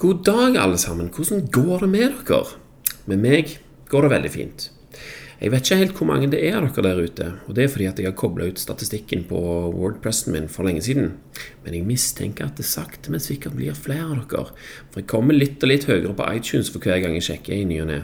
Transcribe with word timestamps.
God 0.00 0.22
dag, 0.24 0.54
alle 0.56 0.78
sammen. 0.80 1.10
Hvordan 1.12 1.42
går 1.52 1.82
det 1.82 1.88
med 1.92 2.12
dere? 2.24 2.54
Med 3.04 3.18
meg 3.20 3.50
går 3.92 4.06
det 4.06 4.10
veldig 4.14 4.30
fint. 4.32 4.62
Jeg 5.36 5.52
vet 5.52 5.66
ikke 5.66 5.76
helt 5.76 5.98
hvor 5.98 6.06
mange 6.08 6.28
det 6.32 6.38
er 6.40 6.54
av 6.56 6.70
dere 6.70 6.84
der 6.86 7.00
ute, 7.04 7.24
og 7.44 7.56
det 7.56 7.66
er 7.66 7.72
fordi 7.74 7.88
at 7.90 7.98
jeg 8.00 8.06
har 8.08 8.14
kobla 8.16 8.46
ut 8.48 8.62
statistikken 8.62 9.26
på 9.28 9.40
Wordpressen 9.74 10.32
min 10.32 10.46
for 10.48 10.64
lenge 10.64 10.80
siden. 10.86 11.10
Men 11.66 11.76
jeg 11.76 11.84
mistenker 11.84 12.46
at 12.46 12.56
det 12.56 12.64
sakte, 12.64 13.12
men 13.12 13.20
sikkert 13.20 13.58
blir 13.58 13.76
flere 13.76 14.06
av 14.06 14.22
dere. 14.30 14.54
For 14.88 15.02
jeg 15.02 15.08
kommer 15.12 15.36
litt 15.36 15.60
og 15.60 15.68
litt 15.68 15.84
høyere 15.90 16.14
på 16.16 16.28
iTunes 16.32 16.70
for 16.72 16.80
hver 16.80 17.02
gang 17.02 17.18
jeg 17.18 17.26
sjekker 17.26 17.58
i 17.58 17.66
ny 17.68 17.82
og 17.82 17.90
ne. 17.90 17.98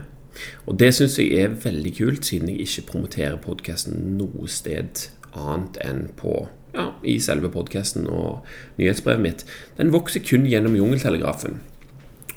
Og 0.69 0.77
det 0.77 0.91
syns 0.99 1.17
jeg 1.17 1.33
er 1.47 1.55
veldig 1.63 1.93
kult, 1.97 2.29
siden 2.29 2.51
jeg 2.53 2.67
ikke 2.67 2.91
promoterer 2.91 3.39
podkasten 3.41 4.19
noe 4.19 4.51
sted 4.53 5.07
annet 5.33 5.81
enn 5.81 6.03
på 6.21 6.43
ja, 6.77 6.91
i 7.01 7.17
selve 7.25 7.49
podkasten 7.57 8.05
og 8.05 8.45
nyhetsbrevet 8.77 9.25
mitt. 9.25 9.47
Den 9.81 9.97
vokser 9.97 10.21
kun 10.21 10.45
gjennom 10.45 10.77
Jungeltelegrafen. 10.77 11.57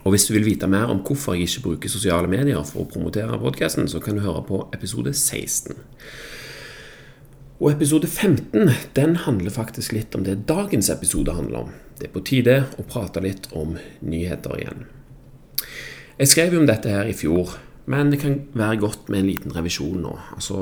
Og 0.04 0.14
hvis 0.14 0.28
du 0.30 0.34
vil 0.34 0.48
vite 0.48 0.68
mer 0.72 0.92
om 0.92 1.02
hvorfor 1.04 1.36
jeg 1.36 1.50
ikke 1.50 1.66
bruker 1.68 1.92
sosiale 1.92 2.30
medier 2.32 2.62
for 2.68 2.84
å 2.84 2.90
promotere 2.90 3.40
podkasten, 3.42 3.90
så 3.92 4.00
kan 4.04 4.16
du 4.16 4.24
høre 4.24 4.46
på 4.48 4.62
episode 4.76 5.14
16. 5.14 5.76
Og 7.60 7.74
episode 7.74 8.08
15 8.08 8.70
den 8.96 9.18
handler 9.26 9.52
faktisk 9.52 9.92
litt 9.92 10.16
om 10.16 10.24
det 10.24 10.46
dagens 10.48 10.88
episode 10.94 11.36
handler 11.36 11.66
om. 11.66 11.74
Det 12.00 12.08
er 12.08 12.14
på 12.14 12.24
tide 12.24 12.62
å 12.80 12.86
prate 12.88 13.20
litt 13.24 13.50
om 13.52 13.76
nyheter 14.00 14.56
igjen. 14.62 14.86
Jeg 16.20 16.32
skrev 16.32 16.56
jo 16.56 16.62
om 16.62 16.70
dette 16.70 16.92
her 16.92 17.08
i 17.08 17.16
fjor, 17.16 17.58
men 17.92 18.14
det 18.14 18.22
kan 18.22 18.38
være 18.56 18.80
godt 18.80 19.12
med 19.12 19.22
en 19.22 19.28
liten 19.28 19.56
revisjon 19.56 20.00
nå. 20.04 20.16
Altså, 20.38 20.56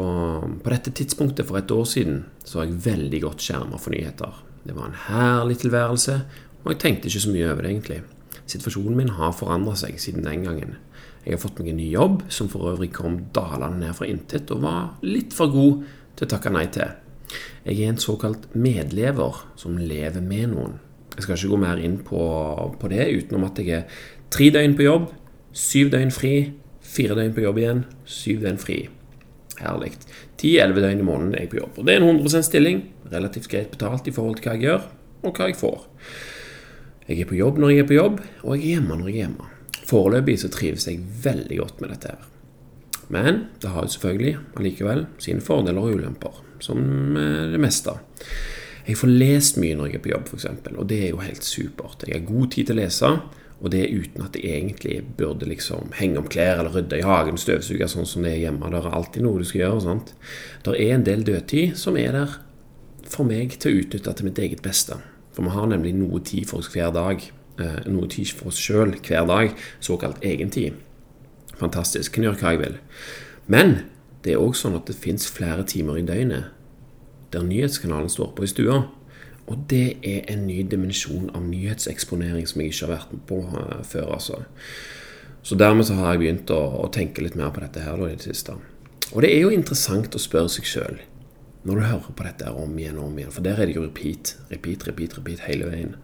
På 0.63 0.73
dette 0.73 0.93
tidspunktet 0.97 1.45
for 1.45 1.61
et 1.61 1.71
år 1.71 1.85
siden 1.85 2.23
så 2.43 2.59
var 2.59 2.69
jeg 2.69 2.85
veldig 2.85 3.21
godt 3.21 3.45
skjerma 3.45 3.77
for 3.77 3.93
nyheter. 3.93 4.41
Det 4.65 4.75
var 4.75 4.89
en 4.89 5.01
herlig 5.05 5.59
tilværelse, 5.61 6.21
og 6.63 6.71
jeg 6.73 6.79
tenkte 6.81 7.11
ikke 7.11 7.25
så 7.27 7.33
mye 7.33 7.51
over 7.51 7.61
det, 7.61 7.71
egentlig. 7.71 8.01
Situasjonen 8.47 8.95
min 8.95 9.15
har 9.17 9.35
forandra 9.35 9.75
seg 9.79 9.97
siden 9.99 10.25
den 10.25 10.45
gangen. 10.47 10.77
Jeg 11.25 11.35
har 11.35 11.41
fått 11.43 11.59
meg 11.59 11.73
en 11.73 11.81
ny 11.81 11.89
jobb, 11.91 12.21
som 12.31 12.47
for 12.51 12.69
øvrig 12.71 12.93
kom 12.95 13.19
dalende 13.35 13.81
ned 13.81 13.95
fra 13.97 14.07
intet, 14.07 14.51
og 14.55 14.63
var 14.63 14.93
litt 15.03 15.35
for 15.35 15.51
god 15.51 15.81
til 16.15 16.27
å 16.27 16.31
takke 16.31 16.53
nei 16.55 16.65
til. 16.71 16.93
Jeg 17.67 17.81
er 17.81 17.91
en 17.91 17.99
såkalt 17.99 18.47
medlever 18.55 19.41
som 19.59 19.75
lever 19.75 20.23
med 20.23 20.53
noen. 20.53 20.77
Jeg 21.17 21.25
skal 21.25 21.35
ikke 21.35 21.51
gå 21.51 21.59
mer 21.59 21.81
inn 21.83 21.97
på, 22.05 22.21
på 22.79 22.91
det, 22.93 23.09
utenom 23.19 23.47
at 23.49 23.59
jeg 23.59 23.73
er 23.75 23.99
tre 24.31 24.47
døgn 24.53 24.77
på 24.77 24.85
jobb, 24.85 25.09
syv 25.51 25.91
døgn 25.91 26.13
fri, 26.15 26.33
fire 26.79 27.17
døgn 27.17 27.35
på 27.35 27.43
jobb 27.43 27.59
igjen, 27.59 27.83
syv 28.07 28.45
døgn 28.45 28.61
fri. 28.61 28.77
Herlig. 29.57 29.91
Ti-elleve 30.39 30.85
døgn 30.85 31.01
i 31.01 31.09
måneden 31.09 31.35
er 31.35 31.43
jeg 31.43 31.51
på 31.51 31.59
jobb. 31.59 31.81
Og 31.81 31.87
det 31.87 31.97
er 31.97 32.03
en 32.05 32.21
100% 32.21 32.47
stilling, 32.47 32.83
relativt 33.11 33.49
greit 33.51 33.71
betalt 33.73 34.07
i 34.07 34.15
forhold 34.15 34.37
til 34.39 34.47
hva 34.47 34.55
jeg 34.55 34.67
gjør, 34.69 34.89
og 35.25 35.33
hva 35.33 35.49
jeg 35.49 35.59
får. 35.59 35.87
Jeg 37.07 37.23
er 37.23 37.29
på 37.29 37.37
jobb 37.39 37.59
når 37.61 37.71
jeg 37.71 37.83
er 37.85 37.87
på 37.87 37.95
jobb, 37.95 38.17
og 38.43 38.57
jeg 38.57 38.63
er 38.63 38.73
hjemme 38.75 38.97
når 38.99 39.07
jeg 39.07 39.15
er 39.15 39.21
hjemme. 39.21 39.51
Foreløpig 39.87 40.35
så 40.41 40.51
trives 40.51 40.87
jeg 40.89 41.05
veldig 41.23 41.61
godt 41.61 41.79
med 41.81 41.93
dette 41.93 42.11
her. 42.11 42.25
Men 43.13 43.45
det 43.61 43.71
har 43.71 43.85
jo 43.85 43.93
selvfølgelig 43.93 44.33
allikevel 44.59 45.05
sine 45.23 45.43
fordeler 45.43 45.79
og 45.79 45.95
ulemper, 45.95 46.41
som 46.59 46.81
det 47.15 47.61
meste. 47.63 47.95
Jeg 48.87 48.99
får 48.99 49.11
lest 49.11 49.59
mye 49.59 49.75
når 49.75 49.89
jeg 49.89 49.99
er 49.99 50.03
på 50.03 50.11
jobb, 50.13 50.29
f.eks., 50.31 50.47
og 50.73 50.85
det 50.87 50.99
er 51.05 51.09
jo 51.13 51.23
helt 51.23 51.43
supert. 51.43 52.03
Jeg 52.07 52.19
har 52.19 52.27
god 52.27 52.51
tid 52.51 52.67
til 52.67 52.75
å 52.75 52.79
lese, 52.81 53.13
og 53.57 53.71
det 53.73 53.87
uten 53.89 54.23
at 54.27 54.35
jeg 54.37 54.59
egentlig 54.59 54.99
burde 55.17 55.47
liksom 55.49 55.91
henge 55.97 56.21
om 56.21 56.27
klær 56.29 56.59
eller 56.61 56.75
rydde 56.75 56.99
i 56.99 57.07
hagen, 57.07 57.39
støvsuge 57.41 57.87
sånn 57.89 58.07
som 58.07 58.27
det 58.27 58.35
er 58.35 58.43
hjemme. 58.45 58.69
Det 58.71 58.83
er 58.83 58.95
alltid 58.99 59.25
noe 59.25 59.41
du 59.41 59.47
skal 59.47 59.63
gjøre. 59.63 59.83
sant? 59.87 60.13
Det 60.63 60.75
er 60.75 60.93
en 60.95 61.07
del 61.07 61.23
dødtid 61.27 61.79
som 61.79 61.97
er 61.99 62.15
der 62.15 62.39
for 63.07 63.27
meg 63.27 63.55
til 63.55 63.71
å 63.71 63.81
utnytte 63.81 64.13
til 64.13 64.27
mitt 64.27 64.43
eget 64.43 64.63
beste. 64.65 64.99
For 65.37 65.45
vi 65.45 65.53
har 65.53 65.67
nemlig 65.69 65.91
noe 65.93 66.17
tid 66.25 66.47
for 66.49 66.63
oss 66.63 66.71
hver 66.73 66.89
dag. 66.95 67.21
Eh, 67.61 67.79
noe 67.93 68.09
tid 68.09 68.31
for 68.33 68.49
oss 68.49 68.57
sjøl 68.57 68.95
hver 69.05 69.27
dag. 69.29 69.51
Såkalt 69.85 70.23
egentid. 70.25 70.79
Fantastisk. 71.59 72.15
Kan 72.15 72.25
gjøre 72.25 72.39
hva 72.41 72.53
jeg 72.55 72.61
vil. 72.63 72.77
Men 73.45 73.75
det 74.25 74.33
er 74.33 74.41
òg 74.41 74.57
sånn 74.57 74.79
at 74.79 74.89
det 74.89 74.97
fins 74.97 75.29
flere 75.29 75.61
timer 75.61 75.99
i 76.01 76.05
døgnet 76.07 76.49
der 77.35 77.43
nyhetskanalen 77.45 78.09
står 78.09 78.31
på 78.33 78.47
i 78.47 78.49
stua. 78.49 78.79
Og 79.45 79.65
det 79.69 79.99
er 80.01 80.25
en 80.31 80.47
ny 80.47 80.63
dimensjon 80.65 81.29
av 81.37 81.45
nyhetseksponering 81.45 82.47
som 82.49 82.63
jeg 82.63 82.73
ikke 82.73 82.87
har 82.87 82.93
vært 82.95 83.13
på 83.29 83.37
uh, 83.45 83.83
før. 83.85 84.09
altså. 84.17 84.41
Så 85.45 85.55
dermed 85.59 85.85
så 85.85 85.99
har 85.99 86.15
jeg 86.15 86.23
begynt 86.23 86.55
å, 86.55 86.59
å 86.81 86.89
tenke 86.91 87.21
litt 87.21 87.37
mer 87.37 87.53
på 87.53 87.61
dette 87.61 87.85
her 87.85 87.99
da, 87.99 88.09
i 88.09 88.17
det 88.17 88.25
siste. 88.25 88.57
Og 89.13 89.21
det 89.21 89.29
er 89.35 89.45
jo 89.45 89.53
interessant 89.53 90.17
å 90.17 90.23
spørre 90.23 90.49
seg 90.51 90.65
sjøl 90.67 90.97
når 91.67 91.79
du 91.79 91.83
hører 91.83 92.11
på 92.15 92.23
dette 92.23 92.51
om 92.55 92.75
igjen 92.79 92.99
og 93.01 93.09
om 93.09 93.17
igjen, 93.19 93.31
for 93.35 93.43
der 93.43 93.59
er 93.59 93.67
det 93.67 93.75
jo 93.75 93.83
repeat, 93.83 94.37
repeat, 94.47 94.85
repeat, 94.87 95.17
repeat 95.19 95.41
hele 95.49 95.67
veien. 95.67 95.95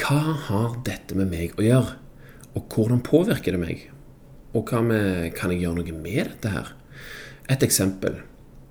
Hva 0.00 0.20
har 0.48 0.78
dette 0.86 1.16
med 1.18 1.28
meg 1.28 1.58
å 1.60 1.66
gjøre? 1.66 1.98
Og 2.56 2.72
hvordan 2.72 3.02
påvirker 3.04 3.52
det 3.52 3.60
meg? 3.60 3.82
Og 4.56 4.68
hva 4.68 4.80
med, 4.84 5.28
kan 5.36 5.52
jeg 5.52 5.64
gjøre 5.64 5.80
noe 5.82 5.98
med 5.98 6.22
dette 6.30 6.52
her? 6.52 6.70
Et 7.52 7.64
eksempel. 7.64 8.22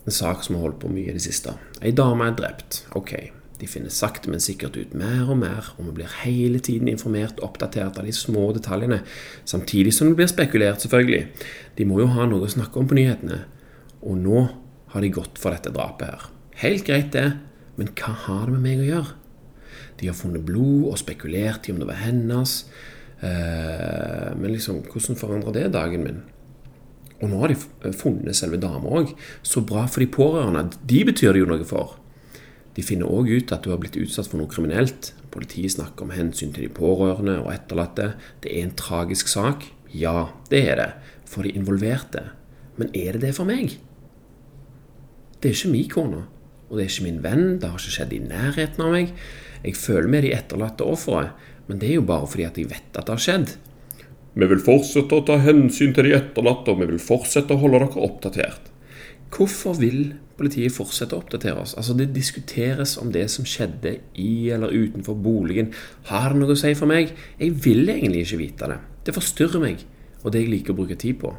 En 0.02 0.16
sak 0.16 0.42
som 0.42 0.58
har 0.58 0.66
holdt 0.66 0.80
på 0.82 0.90
mye 0.90 1.12
i 1.12 1.16
det 1.18 1.22
siste. 1.22 1.54
Ei 1.82 1.94
dame 1.94 2.26
er 2.26 2.34
drept. 2.38 2.82
Ok, 2.98 3.14
de 3.62 3.70
finner 3.70 3.94
sakte, 3.94 4.32
men 4.34 4.42
sikkert 4.42 4.80
ut 4.82 4.96
mer 4.98 5.30
og 5.30 5.38
mer, 5.44 5.70
og 5.78 5.92
vi 5.92 6.00
blir 6.00 6.18
hele 6.24 6.58
tiden 6.58 6.90
informert 6.90 7.38
og 7.38 7.52
oppdatert 7.52 8.02
av 8.02 8.10
de 8.10 8.16
små 8.18 8.48
detaljene, 8.58 9.04
samtidig 9.46 9.94
som 9.94 10.10
det 10.10 10.18
blir 10.18 10.32
spekulert, 10.32 10.82
selvfølgelig. 10.82 11.46
De 11.78 11.86
må 11.86 12.02
jo 12.02 12.10
ha 12.16 12.26
noe 12.30 12.50
å 12.50 12.54
snakke 12.56 12.82
om 12.82 12.90
på 12.90 12.98
nyhetene. 12.98 13.44
Og 14.02 14.18
nå 14.18 14.48
har 14.92 15.04
de 15.04 15.14
gått 15.14 15.40
for 15.42 15.56
dette 15.56 15.74
drapet 15.74 16.12
her. 16.12 16.30
Helt 16.62 16.86
greit, 16.88 17.12
det, 17.16 17.38
men 17.80 17.92
hva 17.98 18.14
har 18.28 18.48
det 18.48 18.56
med 18.58 18.66
meg 18.66 18.84
å 18.84 18.90
gjøre? 18.90 19.18
De 20.02 20.10
har 20.10 20.18
funnet 20.18 20.44
blod 20.46 20.90
og 20.92 21.00
spekulert 21.00 21.68
i 21.68 21.74
om 21.74 21.80
det 21.82 21.88
var 21.90 22.02
hennes. 22.02 22.58
Eh, 23.22 24.30
men 24.38 24.54
liksom, 24.54 24.82
hvordan 24.90 25.20
forandrer 25.20 25.58
det 25.58 25.72
dagen 25.76 26.06
min? 26.06 26.22
Og 27.22 27.30
nå 27.30 27.42
har 27.44 27.54
de 27.54 27.94
funnet 27.94 28.38
selve 28.38 28.58
dama 28.62 28.90
òg. 29.02 29.14
Så 29.46 29.62
bra 29.66 29.86
for 29.86 30.02
de 30.02 30.10
pårørende. 30.12 30.72
De 30.90 31.04
betyr 31.06 31.36
det 31.36 31.44
jo 31.44 31.50
noe 31.52 31.68
for. 31.70 31.98
De 32.74 32.84
finner 32.86 33.10
òg 33.12 33.30
ut 33.30 33.52
at 33.54 33.62
du 33.66 33.70
har 33.74 33.82
blitt 33.82 34.00
utsatt 34.00 34.32
for 34.32 34.42
noe 34.42 34.50
kriminelt. 34.50 35.12
Politiet 35.32 35.76
snakker 35.76 36.08
om 36.08 36.16
hensyn 36.16 36.54
til 36.56 36.66
de 36.66 36.74
pårørende 36.74 37.38
og 37.44 37.52
etterlatte. 37.54 38.14
Det 38.42 38.56
er 38.56 38.66
en 38.66 38.76
tragisk 38.80 39.30
sak. 39.32 39.68
Ja, 39.94 40.32
det 40.50 40.64
er 40.72 40.82
det. 40.82 40.90
For 41.30 41.46
de 41.46 41.54
involverte. 41.60 42.32
Men 42.80 42.90
er 42.98 43.16
det 43.16 43.28
det 43.28 43.36
for 43.38 43.46
meg? 43.48 43.78
Det 45.42 45.50
er 45.50 45.58
ikke 45.58 45.74
min 45.74 45.90
kone, 45.90 46.20
og 46.70 46.78
det 46.78 46.84
er 46.84 46.92
ikke 46.92 47.08
min 47.08 47.24
venn, 47.24 47.46
det 47.58 47.70
har 47.70 47.80
ikke 47.82 47.96
skjedd 47.96 48.12
i 48.14 48.22
nærheten 48.22 48.84
av 48.86 48.92
meg. 48.94 49.14
Jeg 49.66 49.78
føler 49.78 50.10
med 50.14 50.26
de 50.26 50.36
etterlatte 50.38 50.86
ofrene, 50.86 51.32
men 51.66 51.82
det 51.82 51.90
er 51.90 51.98
jo 51.98 52.06
bare 52.06 52.30
fordi 52.30 52.46
at 52.46 52.60
jeg 52.62 52.70
vet 52.70 53.00
at 53.00 53.08
det 53.08 53.16
har 53.16 53.24
skjedd. 53.26 53.56
Vi 54.32 54.48
vil 54.48 54.62
fortsette 54.64 55.18
å 55.18 55.24
ta 55.28 55.40
hensyn 55.42 55.96
til 55.98 56.08
de 56.08 56.14
etterlatte, 56.16 56.72
og 56.72 56.84
vi 56.84 56.92
vil 56.94 57.02
fortsette 57.02 57.58
å 57.58 57.64
holde 57.64 57.82
dere 57.82 58.06
oppdatert. 58.06 58.70
Hvorfor 59.32 59.80
vil 59.80 60.14
politiet 60.38 60.76
fortsette 60.76 61.18
å 61.18 61.24
oppdatere 61.24 61.64
oss? 61.64 61.74
Altså 61.80 61.96
Det 61.98 62.12
diskuteres 62.14 62.98
om 63.02 63.12
det 63.16 63.26
som 63.34 63.48
skjedde 63.48 63.98
i 64.20 64.52
eller 64.54 64.72
utenfor 64.72 65.18
boligen. 65.18 65.74
Har 66.12 66.32
det 66.32 66.42
noe 66.42 66.54
å 66.54 66.60
si 66.60 66.76
for 66.78 66.92
meg? 66.92 67.16
Jeg 67.40 67.58
vil 67.66 67.90
egentlig 67.90 68.28
ikke 68.28 68.42
vite 68.44 68.72
det. 68.72 68.80
Det 69.08 69.16
forstyrrer 69.16 69.64
meg, 69.64 69.86
og 70.22 70.32
det 70.32 70.44
jeg 70.44 70.54
liker 70.54 70.76
å 70.76 70.82
bruke 70.84 71.00
tid 71.00 71.18
på. 71.24 71.34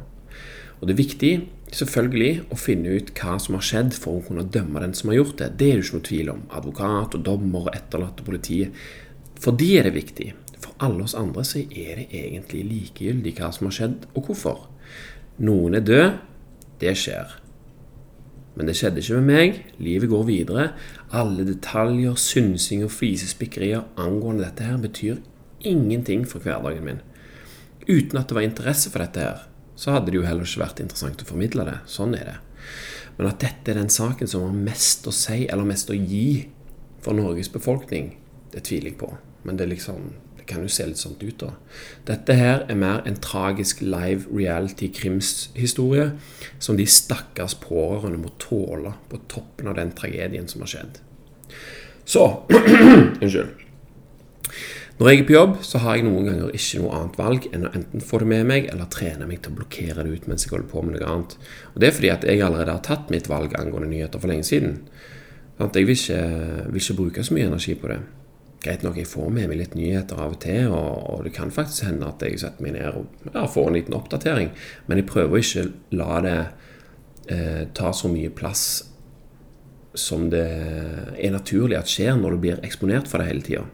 Og 0.79 0.87
det 0.89 0.97
er 0.97 1.03
viktig 1.05 1.33
selvfølgelig 1.77 2.45
å 2.53 2.57
finne 2.59 2.93
ut 2.97 3.11
hva 3.17 3.37
som 3.41 3.57
har 3.57 3.65
skjedd 3.65 3.95
for 3.97 4.19
å 4.19 4.23
kunne 4.27 4.45
dømme 4.53 4.81
den 4.83 4.95
som 4.97 5.11
har 5.11 5.19
gjort 5.19 5.37
det. 5.41 5.49
Det 5.59 5.69
er 5.69 5.79
det 5.79 5.85
ikke 5.85 5.97
noe 5.97 6.07
tvil 6.09 6.31
om. 6.33 6.41
Advokat 6.59 7.17
og 7.17 7.25
dommer 7.25 7.67
og 7.67 7.75
etterlatte 7.77 8.25
politiet. 8.25 8.81
For 9.41 9.55
de 9.59 9.69
er 9.79 9.87
det 9.87 9.95
viktig. 9.95 10.29
For 10.63 10.75
alle 10.85 11.05
oss 11.05 11.15
andre 11.17 11.45
så 11.47 11.61
er 11.63 12.01
det 12.01 12.09
egentlig 12.09 12.63
likegyldig 12.69 13.35
hva 13.39 13.51
som 13.55 13.69
har 13.69 13.77
skjedd, 13.77 14.07
og 14.13 14.29
hvorfor. 14.29 14.67
Noen 15.43 15.79
er 15.79 15.87
død. 15.87 16.19
Det 16.83 16.93
skjer. 16.99 17.37
Men 18.53 18.69
det 18.69 18.75
skjedde 18.77 19.01
ikke 19.01 19.21
med 19.21 19.29
meg. 19.31 19.61
Livet 19.81 20.11
går 20.11 20.27
videre. 20.29 20.67
Alle 21.15 21.45
detaljer, 21.47 22.17
synsing 22.19 22.83
og 22.85 22.93
flisespikkerier 22.93 23.87
angående 23.97 24.45
dette 24.45 24.67
her 24.67 24.77
betyr 24.81 25.23
ingenting 25.63 26.27
for 26.27 26.43
hverdagen 26.43 26.85
min. 26.85 27.01
Uten 27.87 28.19
at 28.19 28.29
det 28.29 28.37
var 28.37 28.45
interesse 28.45 28.91
for 28.91 29.03
dette 29.03 29.23
her 29.23 29.47
så 29.83 29.97
hadde 29.97 30.13
det 30.13 30.21
jo 30.21 30.23
heller 30.23 30.47
ikke 30.47 30.63
vært 30.63 30.79
interessant 30.79 31.21
å 31.25 31.27
formidle 31.27 31.65
det. 31.67 31.77
Sånn 31.91 32.13
er 32.15 32.27
det. 32.29 32.37
Men 33.17 33.27
at 33.27 33.41
dette 33.43 33.73
er 33.73 33.81
den 33.81 33.91
saken 33.91 34.29
som 34.31 34.45
har 34.45 34.61
mest 34.71 35.07
å 35.09 35.13
si, 35.13 35.43
eller 35.43 35.67
mest 35.67 35.91
å 35.91 35.97
gi 35.97 36.45
for 37.03 37.17
Norges 37.17 37.51
befolkning, 37.51 38.13
det 38.53 38.63
tviler 38.69 38.93
jeg 38.93 38.99
på. 39.01 39.09
Men 39.43 39.59
det, 39.59 39.67
liksom, 39.73 40.13
det 40.39 40.45
kan 40.47 40.63
jo 40.63 40.71
se 40.71 40.87
litt 40.87 41.01
sånn 41.01 41.17
ut, 41.19 41.43
da. 41.43 41.51
Dette 42.07 42.37
her 42.39 42.63
er 42.71 42.79
mer 42.79 43.03
en 43.09 43.19
tragisk 43.19 43.83
live 43.83 44.23
reality-krimshistorie 44.31 46.13
som 46.63 46.79
de 46.79 46.87
stakkars 46.87 47.57
pårørende 47.65 48.21
må 48.23 48.31
tåle 48.39 48.95
på 49.11 49.19
toppen 49.35 49.67
av 49.67 49.75
den 49.81 49.91
tragedien 49.97 50.47
som 50.47 50.63
har 50.63 50.71
skjedd. 50.77 51.01
Så 52.07 52.23
Unnskyld. 53.23 53.51
Når 54.99 55.09
jeg 55.09 55.19
er 55.19 55.25
på 55.25 55.33
jobb, 55.33 55.53
så 55.65 55.79
har 55.81 55.95
jeg 55.97 56.05
noen 56.05 56.27
ganger 56.27 56.53
ikke 56.53 56.79
noe 56.83 56.97
annet 56.99 57.15
valg 57.17 57.45
enn 57.49 57.65
å 57.65 57.71
enten 57.73 58.03
få 58.05 58.19
det 58.21 58.27
med 58.29 58.43
meg, 58.45 58.67
eller 58.69 58.89
trene 58.93 59.25
meg 59.25 59.39
til 59.41 59.49
å 59.49 59.57
blokkere 59.57 60.03
det 60.05 60.11
ut 60.13 60.27
mens 60.29 60.45
jeg 60.45 60.51
holder 60.53 60.67
på 60.69 60.83
med 60.85 60.99
noe 60.99 61.07
annet. 61.09 61.37
Og 61.73 61.79
Det 61.81 61.87
er 61.87 61.95
fordi 61.97 62.11
at 62.13 62.25
jeg 62.29 62.43
allerede 62.45 62.75
har 62.75 62.83
tatt 62.85 63.09
mitt 63.09 63.29
valg 63.31 63.55
angående 63.57 63.89
nyheter 63.89 64.21
for 64.21 64.29
lenge 64.29 64.45
siden. 64.45 64.83
Jeg 65.57 65.87
vil 65.87 65.95
ikke, 65.95 66.19
vil 66.69 66.81
ikke 66.83 66.97
bruke 66.99 67.23
så 67.25 67.33
mye 67.33 67.49
energi 67.49 67.73
på 67.73 67.89
det. 67.89 67.99
greit 68.63 68.83
nok, 68.83 68.95
jeg 68.97 69.09
får 69.09 69.29
med 69.29 69.49
meg 69.49 69.57
litt 69.59 69.73
nyheter 69.75 70.19
av 70.23 70.37
og 70.37 70.39
til, 70.39 70.69
og, 70.71 70.91
og 71.11 71.23
det 71.25 71.33
kan 71.35 71.51
faktisk 71.51 71.83
hende 71.83 72.07
at 72.07 72.21
jeg 72.23 72.39
setter 72.39 72.63
meg 72.63 72.77
ned 72.77 72.95
og 72.95 73.33
ja, 73.33 73.43
får 73.43 73.67
en 73.67 73.75
liten 73.75 73.97
oppdatering, 73.97 74.53
men 74.87 75.01
jeg 75.01 75.09
prøver 75.09 75.41
ikke 75.41 75.65
å 75.65 75.73
la 75.99 76.21
det 76.23 76.37
eh, 77.27 77.65
ta 77.75 77.91
så 77.91 78.07
mye 78.07 78.31
plass 78.31 78.63
som 79.99 80.29
det 80.31 80.45
er 80.47 81.35
naturlig 81.35 81.75
at 81.75 81.91
skjer 81.91 82.15
når 82.15 82.37
du 82.37 82.45
blir 82.45 82.63
eksponert 82.63 83.11
for 83.11 83.19
det 83.19 83.33
hele 83.33 83.43
tida. 83.43 83.65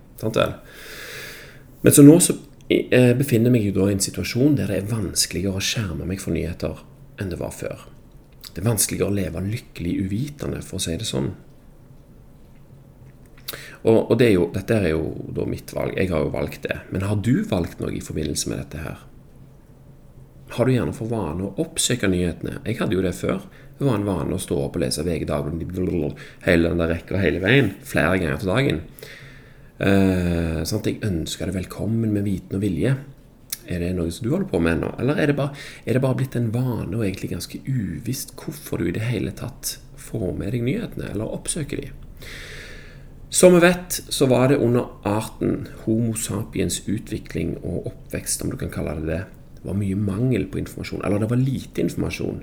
Men 1.82 1.96
så 1.96 2.04
nå 2.04 2.18
så 2.24 2.36
eh, 2.70 3.14
befinner 3.18 3.50
jeg 3.50 3.56
meg 3.56 3.68
i 3.70 3.94
en 3.94 4.04
situasjon 4.04 4.58
der 4.60 4.72
det 4.72 4.82
er 4.82 4.90
vanskeligere 4.92 5.60
å 5.60 5.64
skjerme 5.64 6.08
meg 6.10 6.22
for 6.24 6.36
nyheter 6.36 6.82
enn 7.20 7.32
det 7.32 7.40
var 7.40 7.54
før. 7.56 7.86
Det 8.50 8.62
er 8.62 8.68
vanskeligere 8.68 9.12
å 9.12 9.16
leve 9.16 9.46
lykkelig 9.46 9.94
uvitende, 10.04 10.64
for 10.66 10.80
å 10.80 10.84
si 10.84 10.96
det 11.00 11.08
sånn. 11.08 11.30
Og, 13.88 14.10
og 14.12 14.16
det 14.20 14.28
er 14.28 14.34
jo, 14.36 14.50
dette 14.52 14.76
er 14.76 14.92
jo 14.92 15.46
mitt 15.48 15.72
valg. 15.76 15.96
Jeg 15.96 16.12
har 16.12 16.26
jo 16.26 16.34
valgt 16.34 16.66
det. 16.68 16.82
Men 16.92 17.06
har 17.08 17.22
du 17.24 17.46
valgt 17.48 17.80
noe 17.80 17.94
i 17.96 18.04
forbindelse 18.04 18.52
med 18.52 18.60
dette 18.60 18.84
her? 18.84 19.06
Har 20.58 20.66
du 20.66 20.74
gjerne 20.74 20.96
for 20.98 21.12
vane 21.12 21.46
å 21.46 21.54
oppsøke 21.62 22.10
nyhetene? 22.10 22.58
Jeg 22.66 22.80
hadde 22.82 22.98
jo 22.98 23.06
det 23.06 23.14
før. 23.16 23.46
Det 23.78 23.88
var 23.88 24.00
en 24.00 24.08
vane 24.10 24.36
å 24.36 24.42
stå 24.42 24.58
opp 24.66 24.76
og 24.76 24.84
lese 24.84 25.06
VG 25.08 25.24
Dagbladet 25.30 26.26
hele 26.44 26.74
den 26.74 26.82
der 26.82 26.92
rekka 26.92 27.22
hele 27.22 27.40
veien. 27.44 27.72
Flere 27.88 28.18
ganger 28.20 28.42
til 28.42 28.52
dagen. 28.52 28.82
Eh, 29.80 30.60
sånn 30.68 30.82
at 30.82 30.90
jeg 30.90 31.00
ønsker 31.08 31.48
deg 31.48 31.62
velkommen 31.62 32.12
med 32.12 32.26
viten 32.28 32.58
og 32.58 32.64
vilje. 32.66 32.98
Er 33.70 33.84
det 33.84 33.94
noe 33.96 34.12
som 34.12 34.26
du 34.26 34.34
holder 34.34 34.50
på 34.52 34.60
med 34.60 34.76
ennå? 34.76 34.92
Eller 35.00 35.22
er 35.22 35.32
det, 35.32 35.38
bare, 35.38 35.56
er 35.86 35.96
det 35.96 36.04
bare 36.04 36.18
blitt 36.20 36.36
en 36.36 36.50
vane 36.52 36.92
og 36.98 37.06
egentlig 37.06 37.32
ganske 37.32 37.62
uvisst 37.64 38.34
hvorfor 38.40 38.82
du 38.82 38.90
i 38.90 38.96
det 38.96 39.06
hele 39.08 39.32
tatt 39.38 39.78
får 40.00 40.32
med 40.36 40.52
deg 40.56 40.66
nyhetene, 40.66 41.12
eller 41.14 41.36
oppsøker 41.38 41.84
de? 41.84 41.92
Som 43.30 43.54
vi 43.56 43.62
vet, 43.62 44.00
så 44.10 44.26
var 44.26 44.50
det 44.50 44.58
under 44.58 44.90
arten 45.06 45.68
Homo 45.84 46.16
sapiens 46.18 46.82
utvikling 46.90 47.54
og 47.62 47.92
oppvekst, 47.92 48.42
om 48.42 48.52
du 48.52 48.58
kan 48.60 48.74
kalle 48.74 48.98
det 49.00 49.12
det, 49.12 49.22
det 49.60 49.68
var 49.68 49.78
mye 49.78 50.00
mangel 50.00 50.48
på 50.50 50.60
informasjon. 50.60 51.04
Eller 51.06 51.22
det 51.22 51.30
var 51.30 51.40
lite 51.40 51.84
informasjon. 51.84 52.42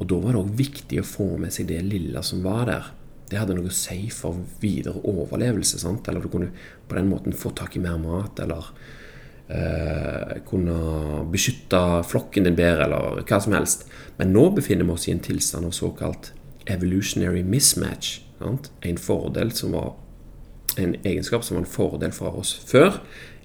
Og 0.00 0.08
da 0.10 0.18
var 0.20 0.34
det 0.34 0.42
òg 0.42 0.52
viktig 0.58 1.00
å 1.00 1.06
få 1.06 1.28
med 1.38 1.54
seg 1.54 1.68
det 1.70 1.80
lille 1.86 2.22
som 2.26 2.42
var 2.44 2.66
der. 2.68 2.92
Det 3.30 3.38
hadde 3.40 3.56
noe 3.56 3.70
å 3.70 3.74
si 3.74 4.10
for 4.12 4.36
videre 4.60 5.00
overlevelse. 5.00 5.78
sant? 5.80 6.08
Eller 6.08 6.20
du 6.20 6.28
kunne 6.28 6.52
på 6.88 6.98
den 6.98 7.08
måten 7.08 7.32
få 7.32 7.54
tak 7.56 7.76
i 7.76 7.82
mer 7.82 7.96
mat, 7.98 8.40
eller 8.44 8.70
eh, 9.48 10.40
kunne 10.48 11.24
beskytte 11.32 11.80
flokken 12.08 12.44
din 12.48 12.58
bedre, 12.58 12.86
eller 12.86 13.24
hva 13.24 13.40
som 13.40 13.56
helst. 13.56 13.86
Men 14.18 14.34
nå 14.36 14.50
befinner 14.56 14.84
vi 14.84 14.96
oss 14.96 15.08
i 15.08 15.14
en 15.14 15.24
tilstand 15.24 15.70
av 15.70 15.76
såkalt 15.76 16.32
evolutionary 16.70 17.42
mismatch. 17.42 18.20
Sant? 18.38 18.70
En 18.82 18.98
som 18.98 19.72
var 19.72 19.94
en 20.76 20.96
egenskap 21.04 21.44
som 21.44 21.56
var 21.56 21.64
en 21.64 21.70
fordel 21.70 22.12
fra 22.12 22.32
oss 22.34 22.52
før, 22.66 22.98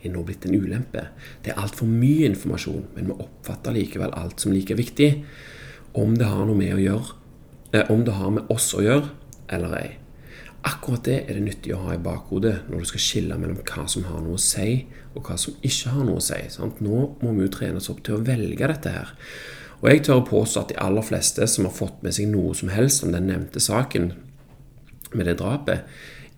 er 0.04 0.12
nå 0.14 0.24
blitt 0.24 0.46
en 0.48 0.56
ulempe. 0.56 1.08
Det 1.44 1.52
er 1.52 1.60
altfor 1.60 1.88
mye 1.88 2.28
informasjon, 2.30 2.86
men 2.96 3.12
vi 3.12 3.18
oppfatter 3.20 3.76
likevel 3.76 4.14
alt 4.16 4.40
som 4.40 4.54
like 4.56 4.76
viktig. 4.76 5.26
Om 6.00 6.16
det 6.18 6.30
har 6.30 6.46
noe 6.48 6.58
med 6.58 6.76
å 6.76 6.84
gjøre, 6.84 7.18
eh, 7.74 7.92
om 7.92 8.06
det 8.06 8.14
har 8.14 8.32
med 8.32 8.50
oss 8.50 8.74
å 8.74 8.84
gjøre 8.84 9.10
eller 9.54 9.76
ei. 9.80 9.90
Akkurat 10.68 11.06
det 11.08 11.18
er 11.22 11.38
det 11.38 11.44
nyttig 11.46 11.72
å 11.72 11.84
ha 11.86 11.94
i 11.96 12.02
bakhodet 12.04 12.66
når 12.68 12.82
du 12.82 12.90
skal 12.90 13.04
skille 13.04 13.38
mellom 13.40 13.62
hva 13.64 13.86
som 13.88 14.04
har 14.10 14.20
noe 14.24 14.36
å 14.36 14.44
si, 14.44 14.82
og 15.16 15.24
hva 15.30 15.38
som 15.40 15.56
ikke 15.64 15.94
har 15.94 16.08
noe 16.08 16.20
å 16.20 16.24
si. 16.24 16.40
Sant? 16.52 16.82
Nå 16.84 17.06
må 17.22 17.36
vi 17.38 17.46
jo 17.46 17.54
trenes 17.54 17.88
opp 17.92 18.02
til 18.04 18.18
å 18.18 18.24
velge 18.28 18.68
dette 18.72 18.92
her. 18.92 19.14
Og 19.80 19.88
jeg 19.88 20.04
tør 20.04 20.20
å 20.20 20.28
påstå 20.28 20.62
at 20.62 20.74
de 20.74 20.80
aller 20.84 21.06
fleste 21.08 21.48
som 21.48 21.70
har 21.70 21.76
fått 21.76 22.02
med 22.04 22.16
seg 22.16 22.28
noe 22.32 22.52
som 22.58 22.72
helst 22.74 23.06
om 23.06 23.14
den 23.16 23.30
nevnte 23.32 23.64
saken 23.64 24.12
med 25.16 25.30
det 25.30 25.38
drapet, 25.40 25.88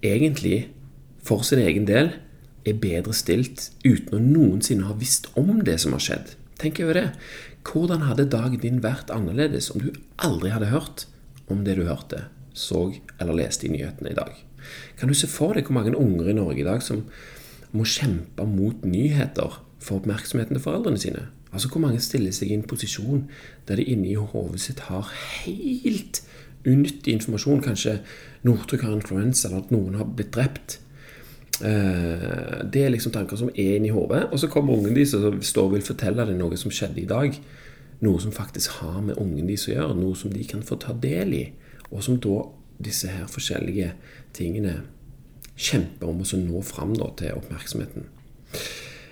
egentlig 0.06 0.68
for 1.26 1.42
sin 1.46 1.62
egen 1.64 1.88
del 1.90 2.14
er 2.68 2.78
bedre 2.78 3.16
stilt 3.18 3.72
uten 3.82 4.14
å 4.14 4.22
noensinne 4.22 4.86
ha 4.86 4.94
visst 4.98 5.32
om 5.40 5.64
det 5.66 5.80
som 5.82 5.98
har 5.98 6.04
skjedd. 6.06 6.36
Tenk 6.62 6.78
over 6.84 7.00
det. 7.00 7.08
Hvordan 7.66 8.06
hadde 8.06 8.30
dagen 8.30 8.62
din 8.62 8.82
vært 8.86 9.10
annerledes 9.14 9.72
om 9.74 9.82
du 9.82 9.90
aldri 10.22 10.54
hadde 10.54 10.70
hørt 10.70 11.08
om 11.50 11.66
det 11.66 11.80
du 11.80 11.88
hørte, 11.90 12.28
så 12.54 12.90
eller 13.20 13.38
leste 13.38 13.68
i 13.68 13.74
nyhetene 13.74 14.12
i 14.12 14.18
dag? 14.18 14.32
Kan 15.00 15.10
du 15.10 15.18
se 15.18 15.30
for 15.30 15.58
deg 15.58 15.68
hvor 15.68 15.78
mange 15.80 15.98
unger 15.98 16.30
i 16.30 16.38
Norge 16.38 16.62
i 16.62 16.68
dag 16.68 16.84
som 16.86 17.06
må 17.72 17.86
kjempe 17.88 18.46
mot 18.46 18.84
nyheter 18.86 19.62
for 19.82 20.02
oppmerksomheten 20.02 20.58
til 20.58 20.64
foreldrene 20.64 21.02
sine? 21.02 21.28
Altså 21.52 21.68
Hvor 21.68 21.82
mange 21.84 22.00
stiller 22.00 22.32
seg 22.32 22.52
i 22.52 22.56
en 22.56 22.68
posisjon 22.68 23.26
der 23.68 23.76
de 23.80 23.84
inni 23.92 24.14
hodet 24.16 24.62
sitt 24.64 24.86
har 24.88 25.10
helt 25.44 26.22
unyttig 26.68 27.18
informasjon? 27.18 27.64
Kanskje 27.66 27.98
Northug 28.48 28.86
har 28.86 28.96
influensa, 28.96 29.50
eller 29.50 29.66
at 29.66 29.74
noen 29.74 29.98
har 30.00 30.08
blitt 30.08 30.32
drept. 30.36 30.80
Eh, 31.62 32.62
det 32.72 32.86
er 32.86 32.94
liksom 32.94 33.12
tanker 33.12 33.36
som 33.38 33.52
er 33.52 33.76
inni 33.76 33.92
hodet. 33.92 34.30
Og 34.32 34.40
så 34.40 34.48
kommer 34.48 34.78
ungen 34.78 34.96
deres 34.96 35.14
og 35.18 35.44
står 35.44 35.68
og 35.68 35.76
vil 35.76 35.86
fortelle 35.86 36.26
deg 36.30 36.40
noe 36.40 36.58
som 36.58 36.72
skjedde 36.72 37.04
i 37.04 37.10
dag. 37.10 37.36
Noe 38.02 38.22
som 38.22 38.32
faktisk 38.32 38.80
har 38.80 39.02
med 39.04 39.20
ungen 39.20 39.50
deres 39.50 39.68
å 39.68 39.76
gjøre. 39.76 39.98
Noe 40.00 40.16
som 40.16 40.32
de 40.34 40.48
kan 40.48 40.64
få 40.64 40.80
ta 40.80 40.96
del 40.96 41.36
i. 41.36 41.44
Og 41.92 42.04
som 42.04 42.20
da 42.24 42.42
disse 42.82 43.12
her 43.12 43.28
forskjellige 43.30 43.94
tingene 44.36 44.82
kjemper 45.62 46.10
om 46.10 46.24
å 46.24 46.42
nå 46.42 46.64
fram 46.66 46.96
da, 46.98 47.12
til 47.20 47.38
oppmerksomheten. 47.38 48.08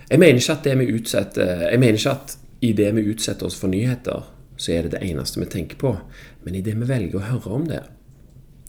Jeg 0.09 0.21
mener 0.21 0.41
ikke 0.41 0.55
at 0.55 0.65
det 0.65 0.73
vi 0.79 0.87
utsetter 0.97 1.67
Jeg 1.69 1.79
mener 1.79 1.99
ikke 1.99 2.15
at 2.15 2.37
i 2.65 2.73
det 2.75 2.89
vi 2.97 3.05
utsetter 3.11 3.47
oss 3.47 3.55
for 3.55 3.71
nyheter, 3.71 4.25
så 4.59 4.73
er 4.73 4.83
det 4.83 4.97
det 4.97 5.05
eneste 5.07 5.39
vi 5.39 5.47
tenker 5.47 5.79
på. 5.79 5.93
Men 6.43 6.57
i 6.57 6.63
det 6.65 6.73
vi 6.75 6.87
velger 6.89 7.19
å 7.19 7.27
høre 7.29 7.53
om 7.55 7.67
det, 7.69 7.83